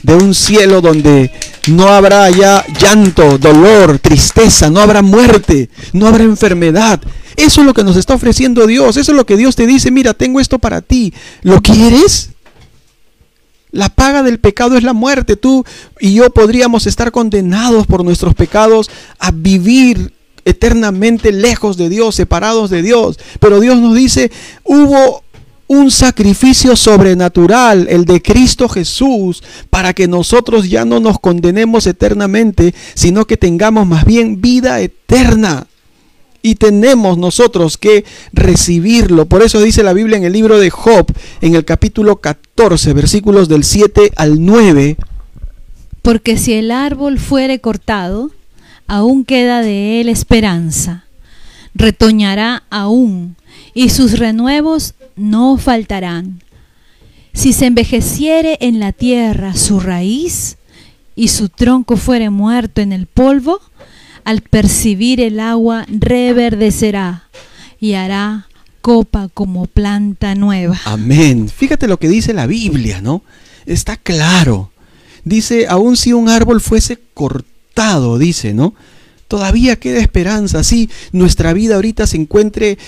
[0.03, 1.31] de un cielo donde
[1.69, 7.01] no habrá ya llanto, dolor, tristeza, no habrá muerte, no habrá enfermedad.
[7.37, 8.97] Eso es lo que nos está ofreciendo Dios.
[8.97, 9.91] Eso es lo que Dios te dice.
[9.91, 11.13] Mira, tengo esto para ti.
[11.43, 12.31] ¿Lo quieres?
[13.71, 15.37] La paga del pecado es la muerte.
[15.37, 15.65] Tú
[16.01, 20.13] y yo podríamos estar condenados por nuestros pecados a vivir
[20.45, 23.19] eternamente lejos de Dios, separados de Dios.
[23.39, 24.31] Pero Dios nos dice,
[24.65, 25.23] hubo
[25.71, 32.75] un sacrificio sobrenatural, el de Cristo Jesús, para que nosotros ya no nos condenemos eternamente,
[32.95, 35.69] sino que tengamos más bien vida eterna.
[36.43, 39.27] Y tenemos nosotros que recibirlo.
[39.27, 41.07] Por eso dice la Biblia en el libro de Job,
[41.41, 44.97] en el capítulo 14, versículos del 7 al 9.
[46.03, 48.33] Porque si el árbol fuere cortado,
[48.89, 51.05] aún queda de él esperanza.
[51.77, 53.37] Retoñará aún,
[53.73, 56.43] y sus renuevos no faltarán.
[57.33, 60.57] Si se envejeciere en la tierra su raíz,
[61.21, 63.61] y su tronco fuere muerto en el polvo,
[64.25, 67.25] al percibir el agua reverdecerá
[67.79, 68.49] y hará
[68.81, 70.81] copa como planta nueva.
[70.87, 71.51] Amén.
[71.51, 73.23] Fíjate lo que dice la Biblia, ¿no?
[73.67, 74.71] Está claro.
[75.25, 78.75] Dice, aun si un árbol fuese cortado, dice, ¿no?
[79.31, 82.79] Todavía queda esperanza, sí, nuestra vida ahorita se encuentre,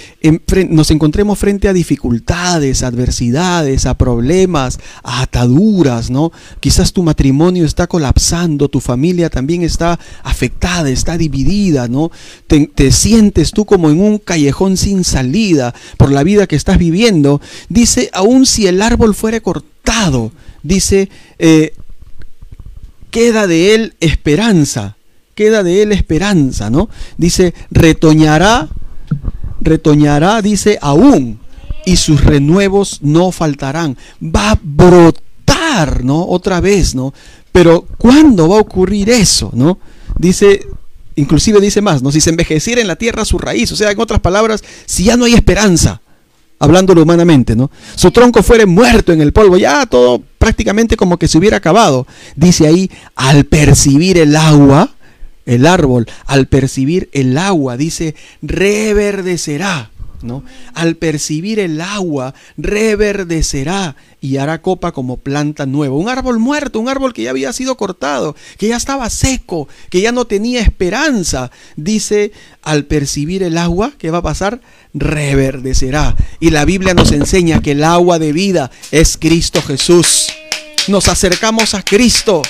[0.70, 6.32] nos encontremos frente a dificultades, adversidades, a problemas, a ataduras, ¿no?
[6.58, 12.10] Quizás tu matrimonio está colapsando, tu familia también está afectada, está dividida, ¿no?
[12.48, 17.40] Te, sientes tú como en un callejón sin salida por la vida que estás viviendo.
[17.68, 20.32] Dice, aun si el árbol fuere cortado,
[20.64, 21.72] dice, eh,
[23.12, 24.96] queda de él esperanza
[25.34, 26.88] queda de él esperanza, ¿no?
[27.16, 28.68] Dice, retoñará,
[29.60, 31.40] retoñará, dice, aún,
[31.84, 33.96] y sus renuevos no faltarán.
[34.22, 36.26] Va a brotar, ¿no?
[36.26, 37.12] Otra vez, ¿no?
[37.50, 39.78] Pero ¿cuándo va a ocurrir eso, ¿no?
[40.18, 40.66] Dice,
[41.16, 42.12] inclusive dice más, ¿no?
[42.12, 45.16] Si se envejeciera en la tierra su raíz, o sea, en otras palabras, si ya
[45.16, 46.00] no hay esperanza,
[46.58, 47.70] hablándolo humanamente, ¿no?
[47.96, 52.06] Su tronco fuere muerto en el polvo, ya todo prácticamente como que se hubiera acabado.
[52.36, 54.94] Dice ahí, al percibir el agua,
[55.46, 59.90] el árbol, al percibir el agua, dice, reverdecerá.
[60.22, 60.44] ¿no?
[60.74, 65.96] Al percibir el agua, reverdecerá y hará copa como planta nueva.
[65.96, 70.00] Un árbol muerto, un árbol que ya había sido cortado, que ya estaba seco, que
[70.00, 71.50] ya no tenía esperanza.
[71.76, 74.60] Dice, al percibir el agua, ¿qué va a pasar?
[74.94, 76.16] Reverdecerá.
[76.40, 80.28] Y la Biblia nos enseña que el agua de vida es Cristo Jesús.
[80.88, 82.42] Nos acercamos a Cristo,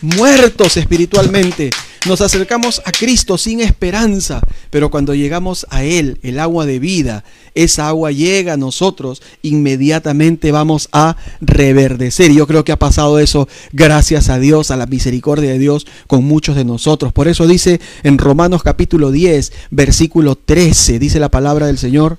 [0.00, 1.70] muertos espiritualmente
[2.06, 7.24] nos acercamos a Cristo sin esperanza, pero cuando llegamos a Él, el agua de vida,
[7.54, 12.32] esa agua llega a nosotros, inmediatamente vamos a reverdecer.
[12.32, 16.24] Yo creo que ha pasado eso gracias a Dios, a la misericordia de Dios con
[16.24, 17.12] muchos de nosotros.
[17.12, 22.18] Por eso dice en Romanos capítulo 10, versículo 13, dice la palabra del Señor.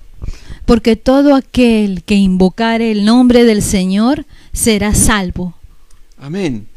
[0.66, 5.56] Porque todo aquel que invocare el nombre del Señor será salvo.
[6.18, 6.68] Amén.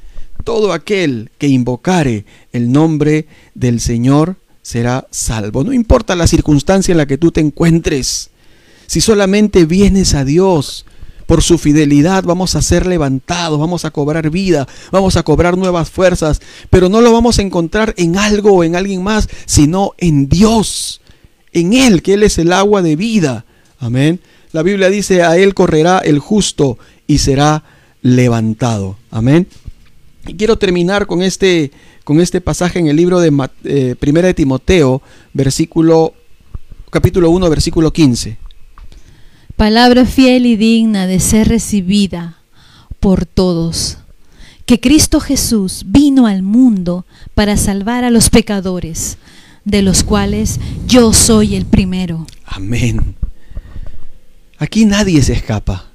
[0.44, 5.64] Todo aquel que invocare el nombre del Señor será salvo.
[5.64, 8.30] No importa la circunstancia en la que tú te encuentres.
[8.86, 10.84] Si solamente vienes a Dios
[11.26, 15.88] por su fidelidad, vamos a ser levantados, vamos a cobrar vida, vamos a cobrar nuevas
[15.88, 20.28] fuerzas, pero no lo vamos a encontrar en algo o en alguien más, sino en
[20.28, 21.00] Dios,
[21.52, 23.44] en Él, que Él es el agua de vida.
[23.78, 24.18] Amén.
[24.50, 27.62] La Biblia dice, a Él correrá el justo y será
[28.02, 28.96] levantado.
[29.12, 29.46] Amén.
[30.26, 31.70] Y quiero terminar con este,
[32.04, 33.32] con este pasaje en el libro de
[33.64, 35.02] eh, Primera de Timoteo,
[35.32, 36.14] versículo,
[36.90, 38.36] capítulo 1, versículo 15.
[39.56, 42.38] Palabra fiel y digna de ser recibida
[42.98, 43.98] por todos.
[44.66, 47.04] Que Cristo Jesús vino al mundo
[47.34, 49.18] para salvar a los pecadores,
[49.64, 52.26] de los cuales yo soy el primero.
[52.44, 53.16] Amén.
[54.58, 55.89] Aquí nadie se escapa.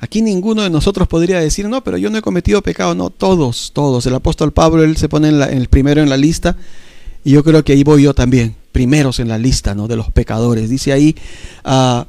[0.00, 2.94] Aquí ninguno de nosotros podría decir, no, pero yo no he cometido pecado.
[2.94, 4.06] No, todos, todos.
[4.06, 6.56] El apóstol Pablo, él se pone en, el primero en la lista.
[7.24, 9.88] Y yo creo que ahí voy yo también, primeros en la lista, ¿no?
[9.88, 10.70] De los pecadores.
[10.70, 11.16] Dice ahí,
[11.64, 12.06] ah,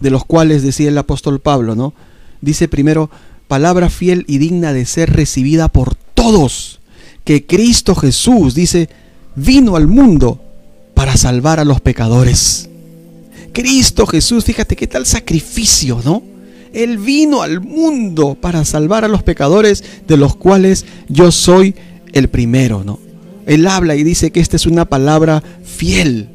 [0.00, 1.94] de los cuales decía el apóstol Pablo, ¿no?
[2.42, 3.10] Dice primero,
[3.48, 6.80] palabra fiel y digna de ser recibida por todos.
[7.24, 8.90] Que Cristo Jesús, dice,
[9.34, 10.40] vino al mundo
[10.94, 12.68] para salvar a los pecadores.
[13.52, 16.29] Cristo Jesús, fíjate qué tal sacrificio, ¿no?
[16.72, 21.74] Él vino al mundo para salvar a los pecadores, de los cuales yo soy
[22.12, 22.98] el primero, ¿no?
[23.46, 26.28] Él habla y dice que esta es una palabra fiel.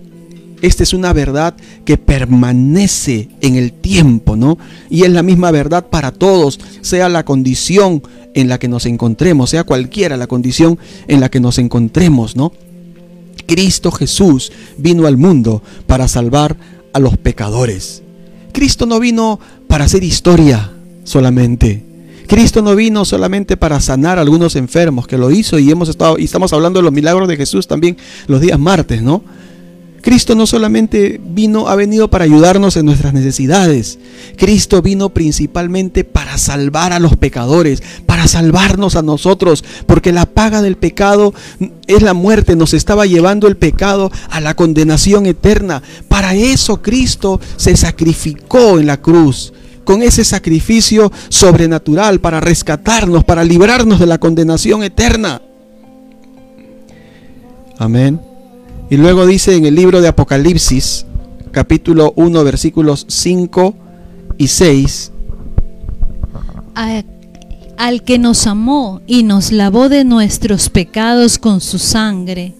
[0.62, 4.58] Esta es una verdad que permanece en el tiempo, ¿no?
[4.90, 8.02] Y es la misma verdad para todos, sea la condición
[8.34, 12.52] en la que nos encontremos, sea cualquiera la condición en la que nos encontremos, ¿no?
[13.46, 16.58] Cristo Jesús vino al mundo para salvar
[16.94, 18.02] a los pecadores.
[18.52, 19.40] Cristo no vino
[19.76, 20.72] para hacer historia
[21.04, 21.84] solamente.
[22.28, 26.18] Cristo no vino solamente para sanar a algunos enfermos, que lo hizo y hemos estado
[26.18, 29.22] y estamos hablando de los milagros de Jesús también los días martes, ¿no?
[30.02, 34.00] Cristo no solamente vino, ha venido para ayudarnos en nuestras necesidades.
[34.38, 40.62] Cristo vino principalmente para salvar a los pecadores, para salvarnos a nosotros, porque la paga
[40.62, 41.34] del pecado
[41.88, 45.84] es la muerte, nos estaba llevando el pecado a la condenación eterna.
[46.08, 49.52] Para eso Cristo se sacrificó en la cruz
[49.86, 55.42] con ese sacrificio sobrenatural para rescatarnos, para librarnos de la condenación eterna.
[57.78, 58.20] Amén.
[58.90, 61.06] Y luego dice en el libro de Apocalipsis,
[61.52, 63.76] capítulo 1, versículos 5
[64.38, 65.12] y 6.
[67.78, 72.54] al que nos amó y nos lavó de nuestros pecados con su sangre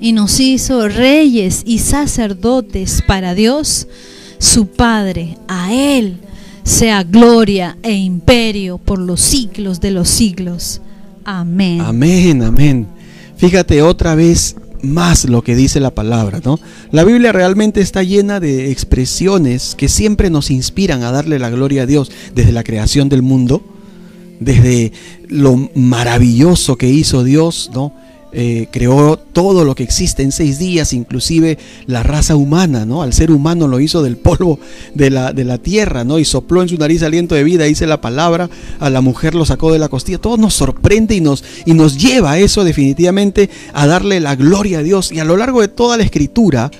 [0.00, 3.86] y nos hizo reyes y sacerdotes para Dios,
[4.38, 6.18] su Padre, a Él
[6.64, 10.80] sea gloria e imperio por los siglos de los siglos.
[11.24, 11.80] Amén.
[11.80, 12.86] Amén, amén.
[13.36, 16.58] Fíjate otra vez más lo que dice la palabra, ¿no?
[16.90, 21.82] La Biblia realmente está llena de expresiones que siempre nos inspiran a darle la gloria
[21.82, 23.62] a Dios desde la creación del mundo,
[24.40, 24.92] desde
[25.28, 27.94] lo maravilloso que hizo Dios, ¿no?
[28.34, 33.02] Eh, creó todo lo que existe en seis días, inclusive la raza humana, ¿no?
[33.02, 34.58] Al ser humano lo hizo del polvo
[34.94, 36.18] de la, de la tierra, ¿no?
[36.18, 38.48] Y sopló en su nariz aliento de vida, dice la palabra,
[38.80, 40.16] a la mujer lo sacó de la costilla.
[40.16, 44.78] Todo nos sorprende y nos, y nos lleva a eso definitivamente a darle la gloria
[44.78, 45.12] a Dios.
[45.12, 46.70] Y a lo largo de toda la escritura,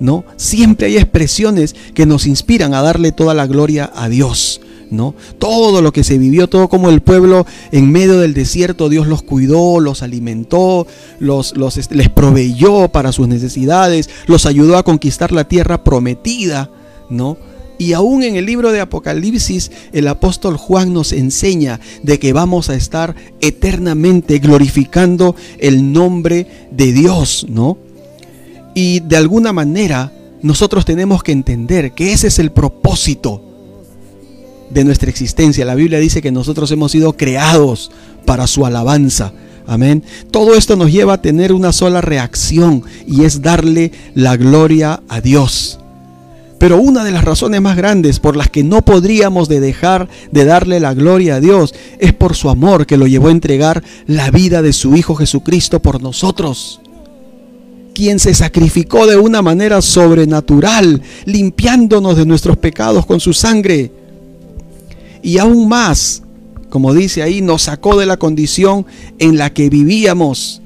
[0.00, 0.24] ¿no?
[0.36, 4.62] Siempre hay expresiones que nos inspiran a darle toda la gloria a Dios.
[4.94, 5.14] ¿No?
[5.38, 9.22] Todo lo que se vivió, todo como el pueblo en medio del desierto, Dios los
[9.22, 10.86] cuidó, los alimentó,
[11.18, 16.70] los, este, les proveyó para sus necesidades, los ayudó a conquistar la tierra prometida,
[17.10, 17.36] ¿no?
[17.76, 22.70] Y aún en el libro de Apocalipsis, el apóstol Juan nos enseña de que vamos
[22.70, 27.76] a estar eternamente glorificando el nombre de Dios, ¿no?
[28.74, 33.53] Y de alguna manera nosotros tenemos que entender que ese es el propósito
[34.70, 35.64] de nuestra existencia.
[35.64, 37.90] La Biblia dice que nosotros hemos sido creados
[38.24, 39.32] para su alabanza.
[39.66, 40.02] Amén.
[40.30, 45.20] Todo esto nos lleva a tener una sola reacción y es darle la gloria a
[45.20, 45.78] Dios.
[46.58, 50.44] Pero una de las razones más grandes por las que no podríamos de dejar de
[50.44, 54.30] darle la gloria a Dios es por su amor que lo llevó a entregar la
[54.30, 56.80] vida de su Hijo Jesucristo por nosotros
[57.94, 63.92] quien se sacrificó de una manera sobrenatural, limpiándonos de nuestros pecados con su sangre
[65.24, 66.22] y aún más,
[66.68, 68.84] como dice ahí, nos sacó de la condición
[69.18, 70.60] en la que vivíamos.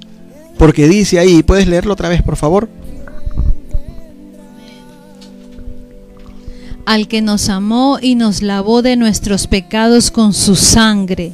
[0.58, 2.68] Porque dice ahí, ¿puedes leerlo otra vez, por favor?
[6.84, 11.32] Al que nos amó y nos lavó de nuestros pecados con su sangre,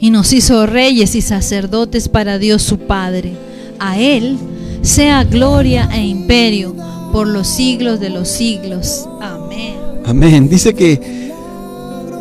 [0.00, 3.34] y nos hizo reyes y sacerdotes para Dios su Padre.
[3.78, 4.38] A Él
[4.80, 6.74] sea gloria e imperio
[7.12, 9.06] por los siglos de los siglos.
[9.20, 9.74] Amén.
[10.06, 10.48] Amén.
[10.48, 11.21] Dice que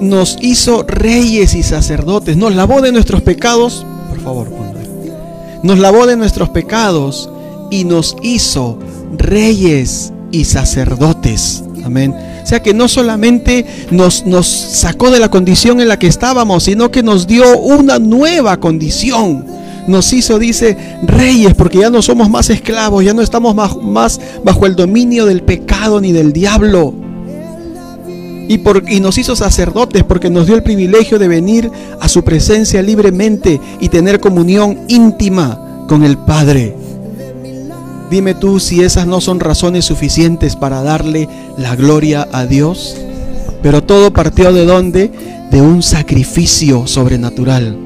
[0.02, 4.48] nos hizo reyes y sacerdotes, nos lavó de nuestros pecados, por favor,
[5.64, 7.30] nos lavó de nuestros pecados
[7.70, 8.80] y nos hizo
[9.18, 11.64] reyes y sacerdotes.
[11.84, 12.14] Amén.
[12.44, 16.64] O sea que no solamente nos, nos sacó de la condición en la que estábamos,
[16.64, 19.46] sino que nos dio una nueva condición.
[19.88, 24.20] Nos hizo, dice, reyes, porque ya no somos más esclavos, ya no estamos más, más
[24.44, 26.94] bajo el dominio del pecado ni del diablo
[28.52, 33.62] y, nos hizo sacerdotes porque nos dio el privilegio de venir a su presencia libremente
[33.80, 36.76] y tener comunión íntima con el Padre.
[38.10, 42.98] Dime tú si esas no son razones suficientes para darle la gloria a Dios.
[43.64, 45.12] Pero todo partió de dónde?
[45.50, 47.78] De un sacrificio sobrenatural.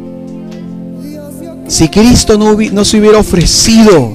[1.68, 4.14] Si Cristo no, no se hubiera ofrecido,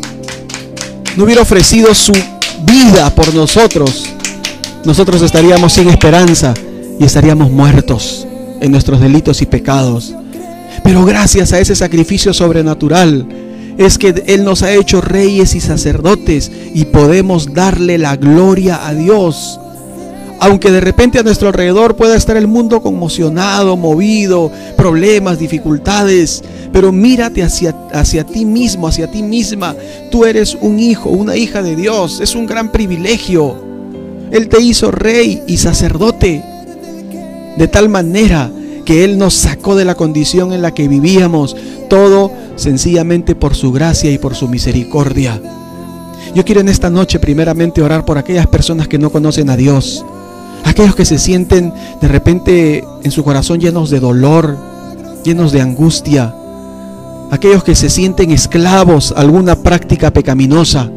[1.16, 2.12] no hubiera ofrecido su
[2.64, 4.04] vida por nosotros,
[4.84, 6.54] nosotros estaríamos sin esperanza
[6.98, 8.26] y estaríamos muertos
[8.60, 10.14] en nuestros delitos y pecados.
[10.82, 13.26] Pero gracias a ese sacrificio sobrenatural
[13.76, 18.94] es que Él nos ha hecho reyes y sacerdotes y podemos darle la gloria a
[18.94, 19.60] Dios.
[20.42, 26.92] Aunque de repente a nuestro alrededor pueda estar el mundo conmocionado, movido, problemas, dificultades, pero
[26.92, 29.76] mírate hacia, hacia ti mismo, hacia ti misma.
[30.10, 32.20] Tú eres un hijo, una hija de Dios.
[32.20, 33.69] Es un gran privilegio.
[34.30, 36.42] Él te hizo rey y sacerdote.
[37.56, 38.50] De tal manera
[38.84, 41.56] que Él nos sacó de la condición en la que vivíamos.
[41.88, 45.40] Todo sencillamente por su gracia y por su misericordia.
[46.34, 50.04] Yo quiero en esta noche primeramente orar por aquellas personas que no conocen a Dios.
[50.64, 54.56] Aquellos que se sienten de repente en su corazón llenos de dolor,
[55.24, 56.34] llenos de angustia.
[57.30, 60.90] Aquellos que se sienten esclavos a alguna práctica pecaminosa.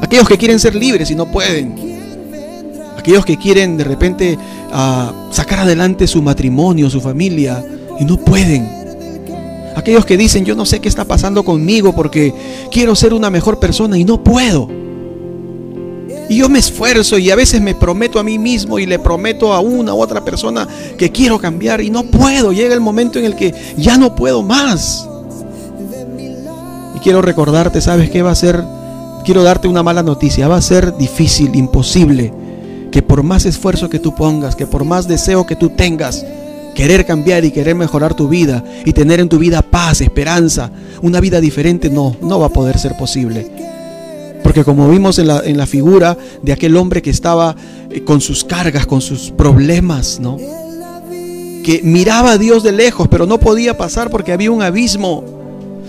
[0.00, 1.89] Aquellos que quieren ser libres y no pueden.
[3.00, 4.38] Aquellos que quieren de repente
[4.74, 7.64] ah, sacar adelante su matrimonio, su familia
[7.98, 8.68] y no pueden.
[9.74, 12.34] Aquellos que dicen, yo no sé qué está pasando conmigo porque
[12.70, 14.68] quiero ser una mejor persona y no puedo.
[16.28, 19.54] Y yo me esfuerzo y a veces me prometo a mí mismo y le prometo
[19.54, 22.52] a una u otra persona que quiero cambiar y no puedo.
[22.52, 25.08] Llega el momento en el que ya no puedo más.
[26.94, 28.62] Y quiero recordarte, ¿sabes qué va a ser?
[29.24, 30.48] Quiero darte una mala noticia.
[30.48, 32.34] Va a ser difícil, imposible,
[32.90, 36.24] que por más esfuerzo que tú pongas, que por más deseo que tú tengas,
[36.74, 40.70] querer cambiar y querer mejorar tu vida y tener en tu vida paz, esperanza,
[41.02, 43.50] una vida diferente, no, no va a poder ser posible.
[44.42, 47.54] Porque como vimos en la, en la figura de aquel hombre que estaba
[47.90, 50.36] eh, con sus cargas, con sus problemas, ¿no?
[51.62, 55.24] Que miraba a Dios de lejos, pero no podía pasar porque había un abismo.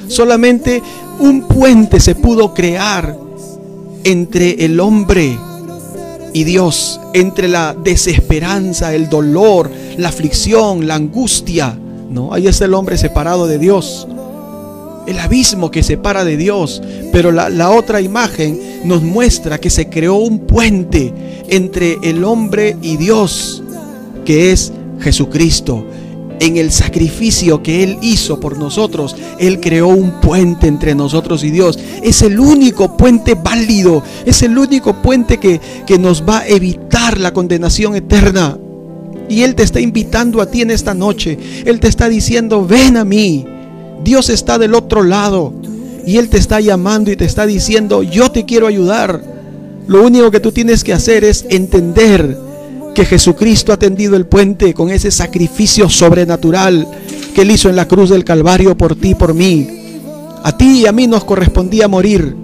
[0.08, 0.84] Solamente
[1.20, 3.16] un puente se pudo crear
[4.04, 5.38] entre el hombre
[6.34, 11.78] y Dios, entre la desesperanza, el dolor, la aflicción, la angustia,
[12.10, 12.34] ¿no?
[12.34, 14.08] Ahí está el hombre separado de Dios.
[15.08, 16.82] El abismo que separa de Dios.
[17.12, 21.14] Pero la, la otra imagen nos muestra que se creó un puente
[21.50, 23.64] entre el hombre y Dios,
[24.26, 25.86] que es Jesucristo
[26.42, 31.52] en el sacrificio que Él hizo por nosotros, Él creó un puente entre nosotros y
[31.52, 31.78] Dios.
[32.02, 37.20] Es el único puente válido, es el único puente que, que nos va a evitar
[37.20, 38.58] la condenación eterna.
[39.30, 41.38] Y Él te está invitando a ti en esta noche.
[41.64, 43.46] Él te está diciendo, ven a mí.
[44.04, 45.54] Dios está del otro lado.
[46.08, 49.24] Y Él te está llamando y te está diciendo, yo te quiero ayudar.
[49.86, 52.36] Lo único que tú tienes que hacer es entender
[52.94, 56.88] que Jesucristo ha tendido el puente con ese sacrificio sobrenatural
[57.34, 59.68] que Él hizo en la cruz del Calvario por ti y por mí.
[60.44, 62.36] A ti y a mí nos correspondía morir,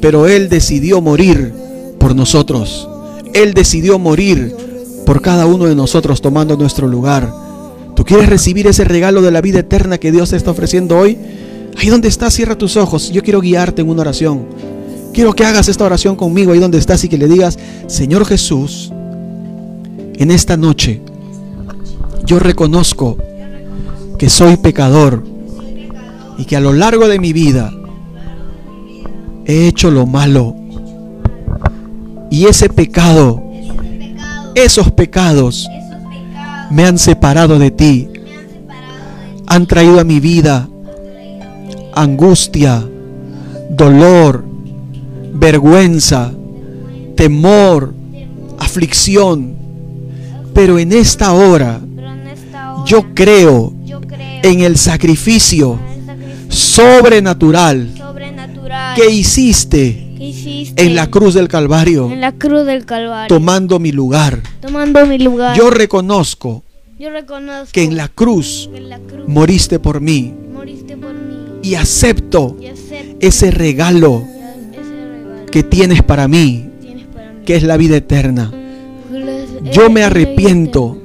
[0.00, 1.52] pero Él decidió morir
[1.98, 2.88] por nosotros.
[3.32, 4.54] Él decidió morir
[5.06, 7.32] por cada uno de nosotros tomando nuestro lugar.
[7.94, 11.18] ¿Tú quieres recibir ese regalo de la vida eterna que Dios te está ofreciendo hoy?
[11.76, 13.10] Ahí donde estás, cierra tus ojos.
[13.10, 14.46] Yo quiero guiarte en una oración.
[15.12, 18.92] Quiero que hagas esta oración conmigo ahí donde estás y que le digas, Señor Jesús,
[20.20, 21.00] en esta noche
[22.26, 23.16] yo reconozco
[24.18, 25.24] que soy pecador
[26.36, 27.72] y que a lo largo de mi vida
[29.46, 30.54] he hecho lo malo.
[32.30, 33.42] Y ese pecado,
[34.54, 35.66] esos pecados
[36.70, 38.08] me han separado de ti.
[39.46, 40.68] Han traído a mi vida
[41.94, 42.86] angustia,
[43.70, 44.44] dolor,
[45.32, 46.30] vergüenza,
[47.16, 47.94] temor,
[48.58, 49.59] aflicción.
[50.54, 51.80] Pero en esta hora
[52.86, 53.72] yo creo
[54.42, 55.78] en el sacrificio
[56.48, 57.90] sobrenatural
[58.96, 60.06] que hiciste
[60.76, 64.42] en la cruz del Calvario, en la cruz del Calvario, tomando mi lugar.
[64.60, 65.56] tomando mi lugar.
[65.56, 66.64] Yo reconozco
[66.98, 71.14] Yo reconozco que en la cruz que en la cruz moriste por mí moriste por
[71.14, 74.24] mí y acepto y acepto ese regalo
[74.72, 77.42] ese regalo que tienes para mí, que tienes para mí.
[77.44, 78.52] que es la vida eterna.
[79.62, 80.96] Yo me arrepiento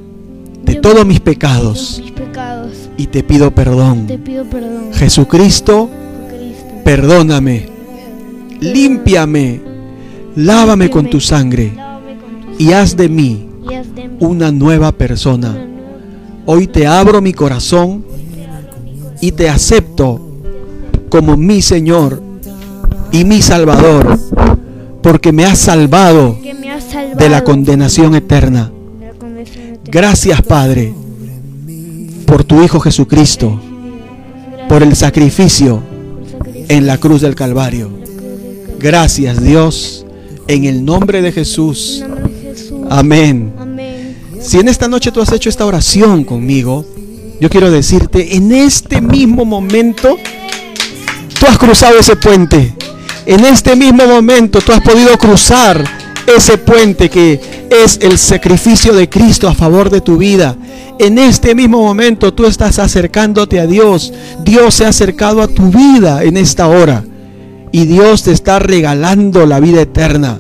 [0.64, 2.02] de todos mis pecados
[2.98, 4.08] y te pido perdón.
[4.94, 6.84] Jesucristo, Cristo.
[6.84, 7.68] perdóname,
[8.62, 9.62] límpiame,
[10.36, 11.74] lávame con tu sangre
[12.58, 13.50] y haz de mí
[14.20, 15.56] una nueva persona.
[16.46, 18.06] Hoy te abro mi corazón
[19.20, 20.22] y te acepto
[21.10, 22.22] como mi Señor
[23.12, 24.18] y mi Salvador,
[25.02, 26.38] porque me has salvado
[27.18, 28.72] de la condenación eterna.
[29.86, 30.94] Gracias, Padre,
[32.26, 33.60] por tu Hijo Jesucristo,
[34.68, 35.82] por el sacrificio
[36.68, 37.90] en la cruz del Calvario.
[38.80, 40.06] Gracias, Dios,
[40.48, 42.04] en el nombre de Jesús.
[42.90, 43.54] Amén.
[44.42, 46.86] Si en esta noche tú has hecho esta oración conmigo,
[47.40, 50.18] yo quiero decirte, en este mismo momento,
[51.40, 52.74] tú has cruzado ese puente.
[53.26, 55.84] En este mismo momento tú has podido cruzar
[56.28, 60.56] ese puente que es el sacrificio de Cristo a favor de tu vida.
[61.00, 64.14] En este mismo momento tú estás acercándote a Dios.
[64.44, 67.04] Dios se ha acercado a tu vida en esta hora.
[67.72, 70.40] Y Dios te está regalando la vida eterna.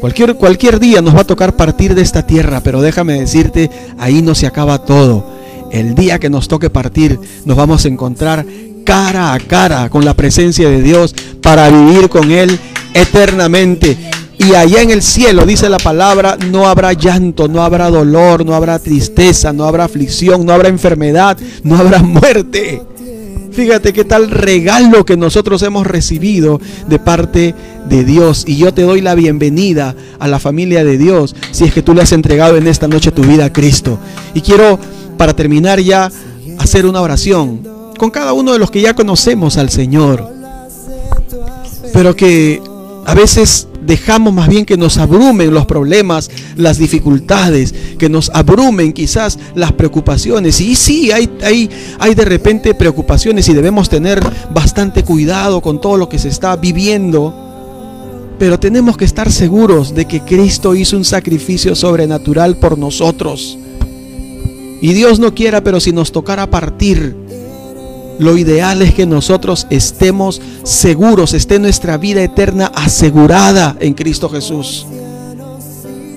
[0.00, 4.20] Cualquier, cualquier día nos va a tocar partir de esta tierra, pero déjame decirte, ahí
[4.20, 5.24] no se acaba todo.
[5.70, 8.44] El día que nos toque partir, nos vamos a encontrar
[8.84, 12.58] cara a cara con la presencia de Dios para vivir con Él
[12.94, 13.96] eternamente.
[14.48, 18.54] Y allá en el cielo, dice la palabra, no habrá llanto, no habrá dolor, no
[18.54, 22.82] habrá tristeza, no habrá aflicción, no habrá enfermedad, no habrá muerte.
[23.52, 27.54] Fíjate qué tal regalo que nosotros hemos recibido de parte
[27.88, 28.44] de Dios.
[28.46, 31.94] Y yo te doy la bienvenida a la familia de Dios si es que tú
[31.94, 33.98] le has entregado en esta noche tu vida a Cristo.
[34.34, 34.78] Y quiero,
[35.18, 36.10] para terminar ya,
[36.58, 37.60] hacer una oración
[37.96, 40.26] con cada uno de los que ya conocemos al Señor.
[41.92, 42.60] Pero que
[43.04, 48.92] a veces dejamos más bien que nos abrumen los problemas, las dificultades, que nos abrumen
[48.92, 50.60] quizás las preocupaciones.
[50.60, 54.20] Y sí, hay, hay, hay de repente preocupaciones y debemos tener
[54.52, 57.34] bastante cuidado con todo lo que se está viviendo.
[58.38, 63.58] Pero tenemos que estar seguros de que Cristo hizo un sacrificio sobrenatural por nosotros.
[64.80, 67.14] Y Dios no quiera, pero si nos tocara partir,
[68.18, 74.86] lo ideal es que nosotros estemos seguros, esté nuestra vida eterna asegurada en Cristo Jesús.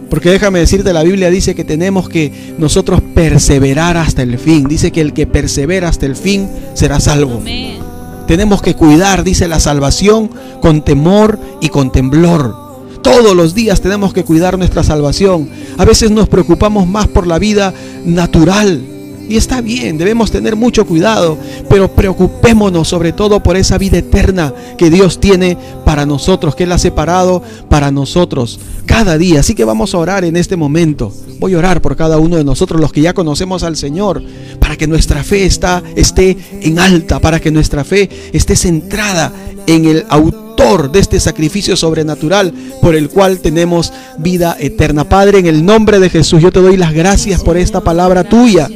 [0.10, 4.68] Porque déjame decirte, la Biblia dice que tenemos que nosotros perseverar hasta el fin.
[4.68, 7.38] Dice que el que persevera hasta el fin será salvo.
[7.38, 7.80] Amén.
[8.28, 10.30] Tenemos que cuidar, dice la salvación,
[10.62, 12.56] con temor y con temblor.
[13.02, 15.50] Todos los días tenemos que cuidar nuestra salvación.
[15.78, 17.74] A veces nos preocupamos más por la vida
[18.04, 18.95] natural.
[19.28, 21.38] Y está bien, debemos tener mucho cuidado,
[21.70, 26.72] pero preocupémonos sobre todo por esa vida eterna que Dios tiene para nosotros, que Él
[26.72, 29.40] ha separado para nosotros cada día.
[29.40, 31.12] Así que vamos a orar en este momento.
[31.40, 34.24] Voy a orar por cada uno de nosotros, los que ya conocemos al Señor,
[34.60, 39.32] para que nuestra fe está, esté en alta, para que nuestra fe esté centrada
[39.68, 45.10] en el autor de este sacrificio sobrenatural por el cual tenemos vida eterna.
[45.10, 48.70] Padre, en el nombre de Jesús, yo te doy las gracias por esta palabra tuya.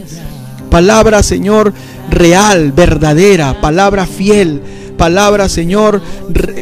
[0.70, 1.74] Palabra, Señor,
[2.10, 4.62] real, verdadera, palabra fiel,
[5.00, 6.02] palabra, Señor,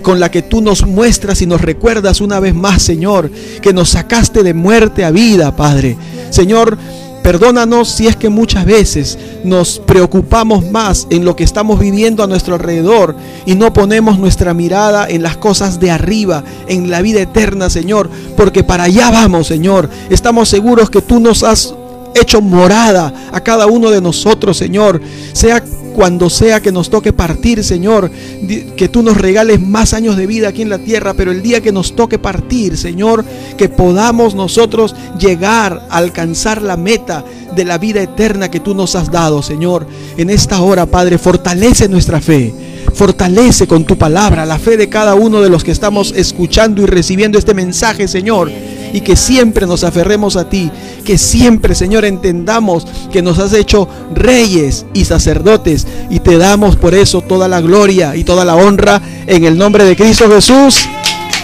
[0.03, 3.29] con la que tú nos muestras y nos recuerdas una vez más, Señor,
[3.61, 5.97] que nos sacaste de muerte a vida, Padre.
[6.29, 6.77] Señor,
[7.23, 12.27] perdónanos si es que muchas veces nos preocupamos más en lo que estamos viviendo a
[12.27, 17.19] nuestro alrededor y no ponemos nuestra mirada en las cosas de arriba, en la vida
[17.19, 19.89] eterna, Señor, porque para allá vamos, Señor.
[20.09, 21.73] Estamos seguros que tú nos has
[22.21, 25.01] hecho morada a cada uno de nosotros, Señor.
[25.33, 25.63] Sea
[25.97, 30.49] cuando sea que nos toque partir, Señor, que tú nos regales más años de vida
[30.49, 33.25] aquí en la tierra, pero el día que nos toque partir, Señor,
[33.57, 38.93] que podamos nosotros llegar a alcanzar la meta de la vida eterna que tú nos
[38.95, 39.87] has dado, Señor.
[40.17, 42.53] En esta hora, Padre, fortalece nuestra fe.
[42.97, 46.87] Fortalece con tu palabra la fe de cada uno de los que estamos escuchando y
[46.87, 48.51] recibiendo este mensaje, Señor
[48.93, 50.71] y que siempre nos aferremos a ti,
[51.05, 56.93] que siempre, Señor, entendamos que nos has hecho reyes y sacerdotes y te damos por
[56.93, 60.77] eso toda la gloria y toda la honra en el nombre de Cristo Jesús.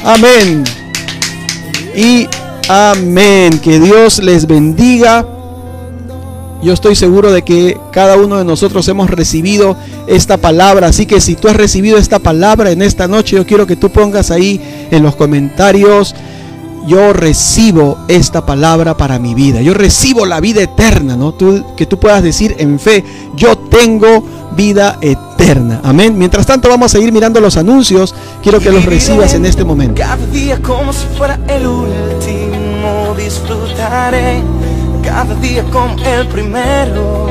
[0.03, 0.63] Amén.
[1.95, 2.27] Y
[2.69, 3.59] amén.
[3.59, 5.32] Que Dios les bendiga.
[6.63, 9.75] Yo estoy seguro de que cada uno de nosotros hemos recibido
[10.07, 10.87] esta palabra.
[10.87, 13.89] Así que si tú has recibido esta palabra en esta noche, yo quiero que tú
[13.89, 14.61] pongas ahí
[14.91, 16.15] en los comentarios
[16.85, 19.61] yo recibo esta palabra para mi vida.
[19.61, 21.33] Yo recibo la vida eterna, ¿no?
[21.33, 23.03] Tú, que tú puedas decir en fe,
[23.35, 24.23] yo tengo
[24.55, 25.81] vida eterna.
[25.83, 26.17] Amén.
[26.17, 28.13] Mientras tanto vamos a seguir mirando los anuncios.
[28.41, 30.01] Quiero que los recibas en este momento.
[30.01, 34.41] Cada día como si fuera el último disfrutaré.
[35.03, 37.27] Cada día como el primero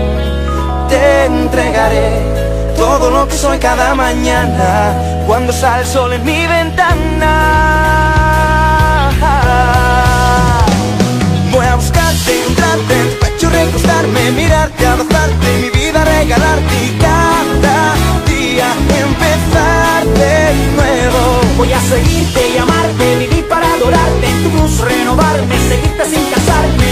[0.89, 2.21] te entregaré
[2.77, 7.33] todo lo que soy cada mañana cuando sale el sol en mi ventana.
[11.51, 17.95] Voy a buscarte, encontrarte en tu pecho, recostarme, mirarte, abrazarte, mi vida regalarte y cada
[18.27, 18.67] día
[19.07, 21.41] empezar de nuevo.
[21.57, 26.92] Voy a seguirte y amarte, vivir para adorarte, en tu cruz renovarme, seguirte sin casarme.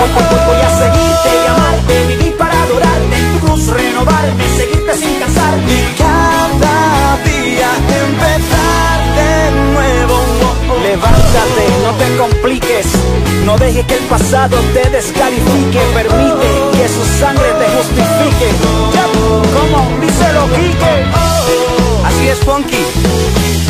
[0.00, 4.44] Voy, voy, voy, voy a seguirte y amarte, vivir para adorarte, en tu cruz renovarme,
[4.56, 5.72] seguirte sin casarme.
[5.72, 7.68] Y cada día
[8.04, 9.32] empezar de
[9.74, 10.16] nuevo.
[10.82, 12.86] Levántate, no te compliques,
[13.44, 16.48] no dejes que el pasado te descalifique, permite
[16.78, 18.48] que su sangre te justifique.
[18.94, 19.04] Ya,
[19.52, 20.94] Como dice lo Quique.
[22.06, 22.84] Así es, Funky.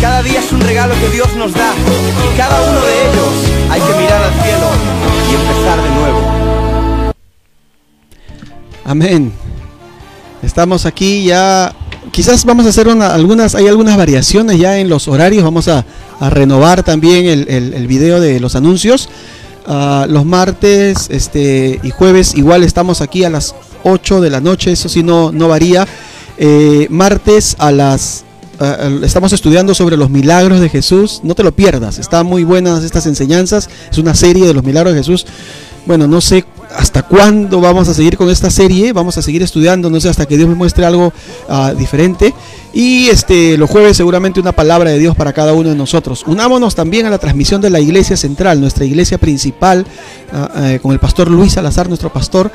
[0.01, 1.72] Cada día es un regalo que Dios nos da.
[1.74, 4.66] Y cada uno de ellos hay que mirar al cielo
[5.30, 7.12] y empezar de nuevo.
[8.84, 9.32] Amén.
[10.42, 11.74] Estamos aquí ya
[12.12, 15.84] quizás vamos a hacer una- algunas, hay algunas variaciones ya en los horarios, vamos a,
[16.30, 19.09] renovar también el video de los anuncios.
[19.66, 24.72] Ah, los martes este, y jueves igual estamos aquí a las 8 de la noche,
[24.72, 25.86] eso sí no, no varía.
[26.38, 28.24] Eh, martes a las...
[28.61, 32.84] ah, estamos estudiando sobre los milagros de Jesús, no te lo pierdas, están muy buenas
[32.84, 35.26] estas enseñanzas, es una serie de los milagros de Jesús.
[35.86, 36.44] Bueno, no sé
[36.76, 40.26] hasta cuándo vamos a seguir con esta serie, vamos a seguir estudiando, no sé, hasta
[40.26, 41.12] que Dios me muestre algo
[41.48, 42.34] ah, diferente.
[42.72, 46.24] Y este los jueves seguramente una palabra de Dios para cada uno de nosotros.
[46.26, 49.84] Unámonos también a la transmisión de la iglesia central, nuestra iglesia principal,
[50.32, 52.52] ah, eh, con el pastor Luis Salazar, nuestro pastor.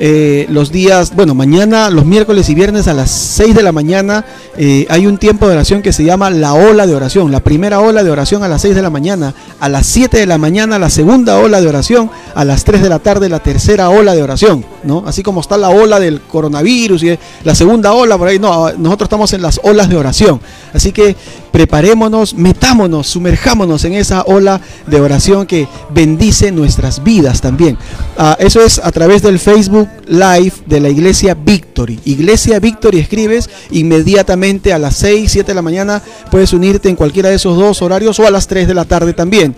[0.00, 4.24] eh, los días, bueno, mañana, los miércoles y viernes a las 6 de la mañana
[4.56, 7.32] eh, hay un tiempo de oración que se llama la ola de oración.
[7.32, 10.26] La primera ola de oración a las 6 de la mañana, a las 7 de
[10.26, 13.90] la mañana la segunda ola de oración, a las 3 de la tarde la tercera
[13.90, 15.02] ola de oración, ¿no?
[15.06, 19.06] Así como está la ola del coronavirus y la segunda ola por ahí, no, nosotros
[19.06, 20.40] estamos en las olas de oración.
[20.72, 21.16] Así que
[21.50, 27.76] preparémonos, metámonos, sumerjámonos en esa ola de oración que bendice nuestras vidas también.
[28.16, 31.98] Ah, eso es a través del Facebook Live de la Iglesia Victory.
[32.04, 36.02] Iglesia Victory escribes inmediatamente a las 6, 7 de la mañana.
[36.30, 39.12] Puedes unirte en cualquiera de esos dos horarios o a las 3 de la tarde
[39.12, 39.56] también.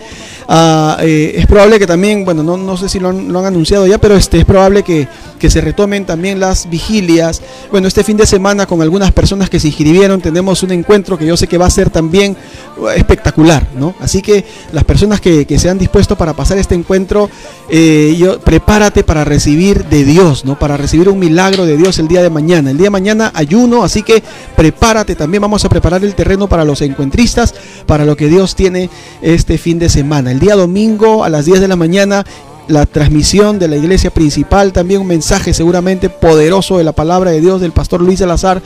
[0.49, 4.17] Ah, eh, es probable que también, bueno, no, sé si lo han, anunciado ya, pero
[4.17, 7.43] este, es probable que, que se retomen también las vigilias.
[7.71, 9.90] Bueno, este fin de semana con algunas personas que se inscribieron
[10.23, 12.37] tenemos un encuentro que yo sé que va a ser también
[12.79, 13.95] uh, espectacular, ¿no?
[14.01, 17.29] Así que las personas que, que se han dispuesto para pasar este encuentro,
[17.69, 20.59] eh, yo, prepárate para recibir de Dios, ¿no?
[20.59, 22.71] Para recibir un milagro de Dios el día de mañana.
[22.71, 24.23] El día de mañana ayuno, así que
[24.57, 25.17] prepárate.
[25.17, 27.55] También vamos a preparar el terreno para los encuentristas,
[27.87, 28.91] para lo que Dios tiene
[29.23, 30.31] este fin de semana.
[30.31, 32.25] El día domingo a las 10 de la mañana
[32.71, 37.41] la transmisión de la iglesia principal, también un mensaje seguramente poderoso de la palabra de
[37.41, 38.63] Dios del pastor Luis Salazar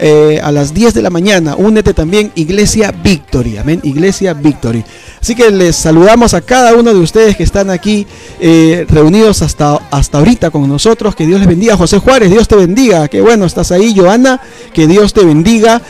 [0.00, 1.54] eh, a las 10 de la mañana.
[1.54, 4.82] Únete también Iglesia Victory, amén, Iglesia Victory.
[5.20, 8.06] Así que les saludamos a cada uno de ustedes que están aquí
[8.40, 11.14] eh, reunidos hasta, hasta ahorita con nosotros.
[11.14, 11.76] Que Dios les bendiga.
[11.76, 13.06] José Juárez, Dios te bendiga.
[13.06, 13.94] Qué bueno, estás ahí.
[13.96, 14.40] Joana,
[14.72, 15.80] que Dios te bendiga.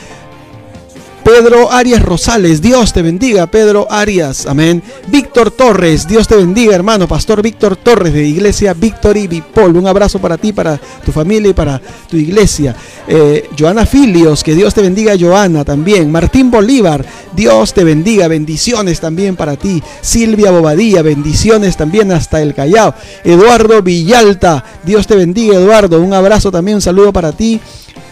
[1.25, 4.83] Pedro Arias Rosales, Dios te bendiga, Pedro Arias, amén.
[5.07, 9.77] Víctor Torres, Dios te bendiga, hermano, Pastor Víctor Torres de Iglesia Victory Bipol.
[9.77, 12.75] Un abrazo para ti, para tu familia y para tu iglesia.
[13.07, 16.11] Eh, Joana Filios, que Dios te bendiga, Joana también.
[16.11, 17.05] Martín Bolívar,
[17.35, 19.81] Dios te bendiga, bendiciones también para ti.
[20.01, 22.95] Silvia Bobadilla, bendiciones también hasta el Callao.
[23.23, 26.01] Eduardo Villalta, Dios te bendiga, Eduardo.
[26.01, 27.61] Un abrazo también, un saludo para ti.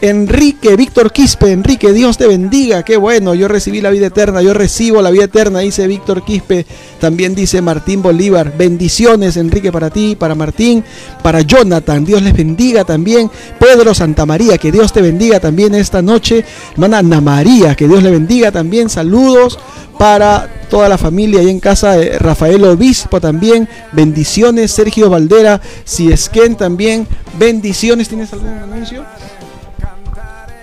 [0.02, 4.54] Enrique, Víctor Quispe, Enrique, Dios te bendiga, qué bueno, yo recibí la vida eterna, yo
[4.54, 6.64] recibo la vida eterna, dice Víctor Quispe,
[6.98, 10.82] también dice Martín Bolívar, bendiciones Enrique para ti, para Martín,
[11.22, 16.46] para Jonathan, Dios les bendiga también, Pedro Santamaría, que Dios te bendiga también esta noche,
[16.72, 19.58] hermana Ana María, que Dios le bendiga también, saludos
[19.98, 26.56] para toda la familia ahí en casa de Rafael Obispo también, bendiciones, Sergio Valdera, Siesquén
[26.56, 27.06] también,
[27.38, 29.04] bendiciones, ¿tienes algún anuncio?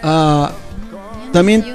[0.10, 0.52] Ah,
[1.34, 1.66] también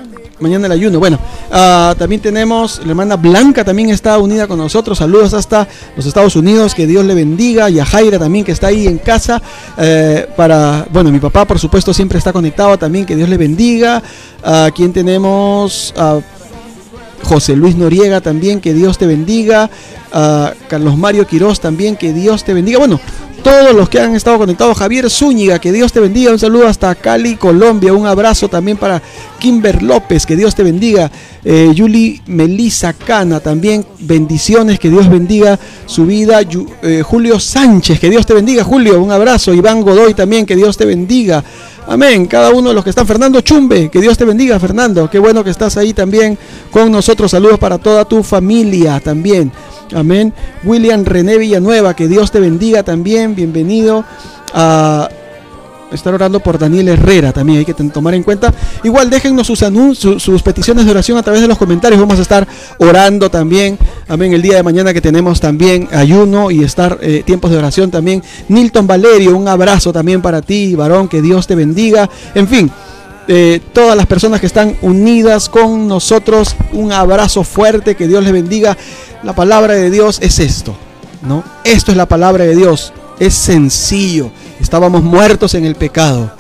[0.41, 0.99] mañana el ayuno.
[0.99, 1.19] Bueno,
[1.51, 4.97] ah, también tenemos la hermana Blanca, también está unida con nosotros.
[4.97, 7.69] Saludos hasta los Estados Unidos, que Dios le bendiga.
[7.69, 9.43] Y a Jaira también, que está ahí en casa.
[9.77, 14.03] eh, para, bueno, mi papá, por supuesto, siempre está conectado también, que Dios le bendiga.
[14.43, 16.19] Aquí tenemos a
[17.25, 19.69] José Luis Noriega también, que Dios te bendiga.
[20.15, 22.79] A Carlos Mario Quiroz también, que Dios te bendiga.
[22.79, 22.99] Bueno,
[23.43, 24.79] todos los que han estado conectados.
[24.79, 26.33] Javier Zúñiga, que Dios te bendiga.
[26.33, 27.93] Un saludo hasta Cali, Colombia.
[27.93, 29.03] Un abrazo también para
[29.39, 31.11] Kimber López, que Dios te bendiga.
[31.45, 36.41] Eh, Yuli Melisa Cana, también bendiciones, que Dios bendiga su vida.
[36.83, 39.03] Eh, Julio Sánchez, que Dios te bendiga, Julio.
[39.03, 39.53] Un abrazo.
[39.53, 41.43] Iván Godoy también, que Dios te bendiga.
[41.89, 42.27] Amén.
[42.27, 43.07] Cada uno de los que están.
[43.07, 45.11] Fernando Chumbe, que Dios te bendiga, Fernando.
[45.11, 46.39] Qué bueno que estás ahí también
[46.71, 47.31] con nosotros.
[47.33, 49.51] Saludos para toda tu familia también.
[49.95, 50.33] Amén.
[50.65, 53.35] William René Villanueva, que Dios te bendiga también.
[53.35, 54.05] Bienvenido
[54.55, 55.09] a
[55.93, 58.53] estar orando por Daniel Herrera también hay que tomar en cuenta.
[58.83, 62.01] Igual déjennos sus anuncios, sus peticiones de oración a través de los comentarios.
[62.01, 62.47] Vamos a estar
[62.79, 63.79] orando también.
[64.09, 64.33] Amén.
[64.33, 68.23] El día de mañana que tenemos también ayuno y estar eh, tiempos de oración también.
[68.49, 71.09] Nilton Valerio, un abrazo también para ti, varón.
[71.09, 72.09] Que Dios te bendiga.
[72.35, 72.71] En fin.
[73.29, 78.33] eh, todas las personas que están unidas con nosotros, un abrazo fuerte, que Dios les
[78.33, 78.77] bendiga.
[79.23, 80.75] La palabra de Dios es esto,
[81.23, 81.45] ¿no?
[81.65, 84.31] Esto es la palabra de Dios, es sencillo.
[84.73, 86.33] Estábamos muertos en el pecado,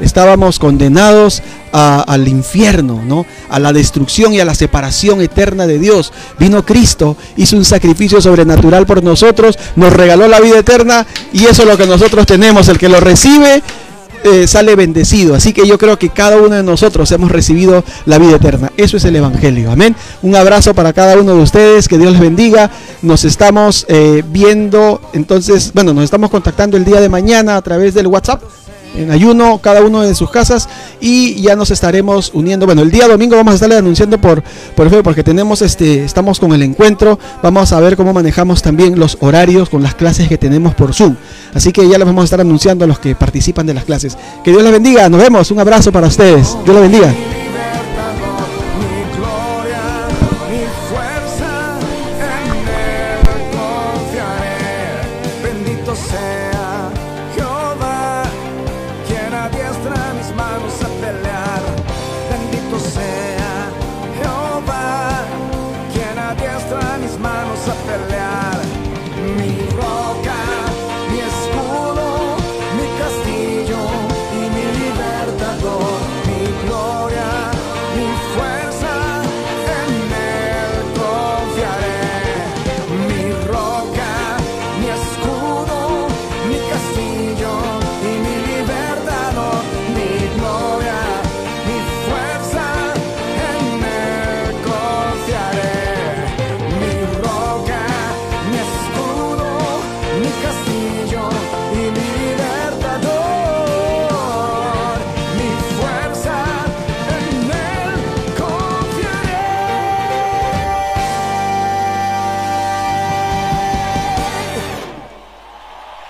[0.00, 3.24] estábamos condenados al infierno, ¿no?
[3.48, 6.12] A la destrucción y a la separación eterna de Dios.
[6.36, 11.62] Vino Cristo, hizo un sacrificio sobrenatural por nosotros, nos regaló la vida eterna y eso
[11.62, 12.66] es lo que nosotros tenemos.
[12.66, 13.62] El que lo recibe
[14.24, 15.36] eh, sale bendecido.
[15.36, 18.72] Así que yo creo que cada uno de nosotros hemos recibido la vida eterna.
[18.76, 19.70] Eso es el Evangelio.
[19.70, 19.94] Amén.
[20.22, 21.86] Un abrazo para cada uno de ustedes.
[21.86, 22.68] Que Dios les bendiga.
[23.02, 25.00] Nos estamos eh, viendo.
[25.12, 28.42] Entonces, bueno, nos estamos contactando el día de mañana a través del WhatsApp
[28.96, 30.68] en ayuno, cada uno de sus casas,
[31.00, 32.66] y ya nos estaremos uniendo.
[32.66, 34.42] Bueno, el día domingo vamos a estarle anunciando por,
[34.74, 38.98] por Facebook, porque tenemos este, estamos con el encuentro, vamos a ver cómo manejamos también
[38.98, 41.16] los horarios con las clases que tenemos por Zoom.
[41.54, 44.16] Así que ya les vamos a estar anunciando a los que participan de las clases.
[44.44, 46.56] Que Dios les bendiga, nos vemos, un abrazo para ustedes.
[46.64, 47.45] Dios les bendiga.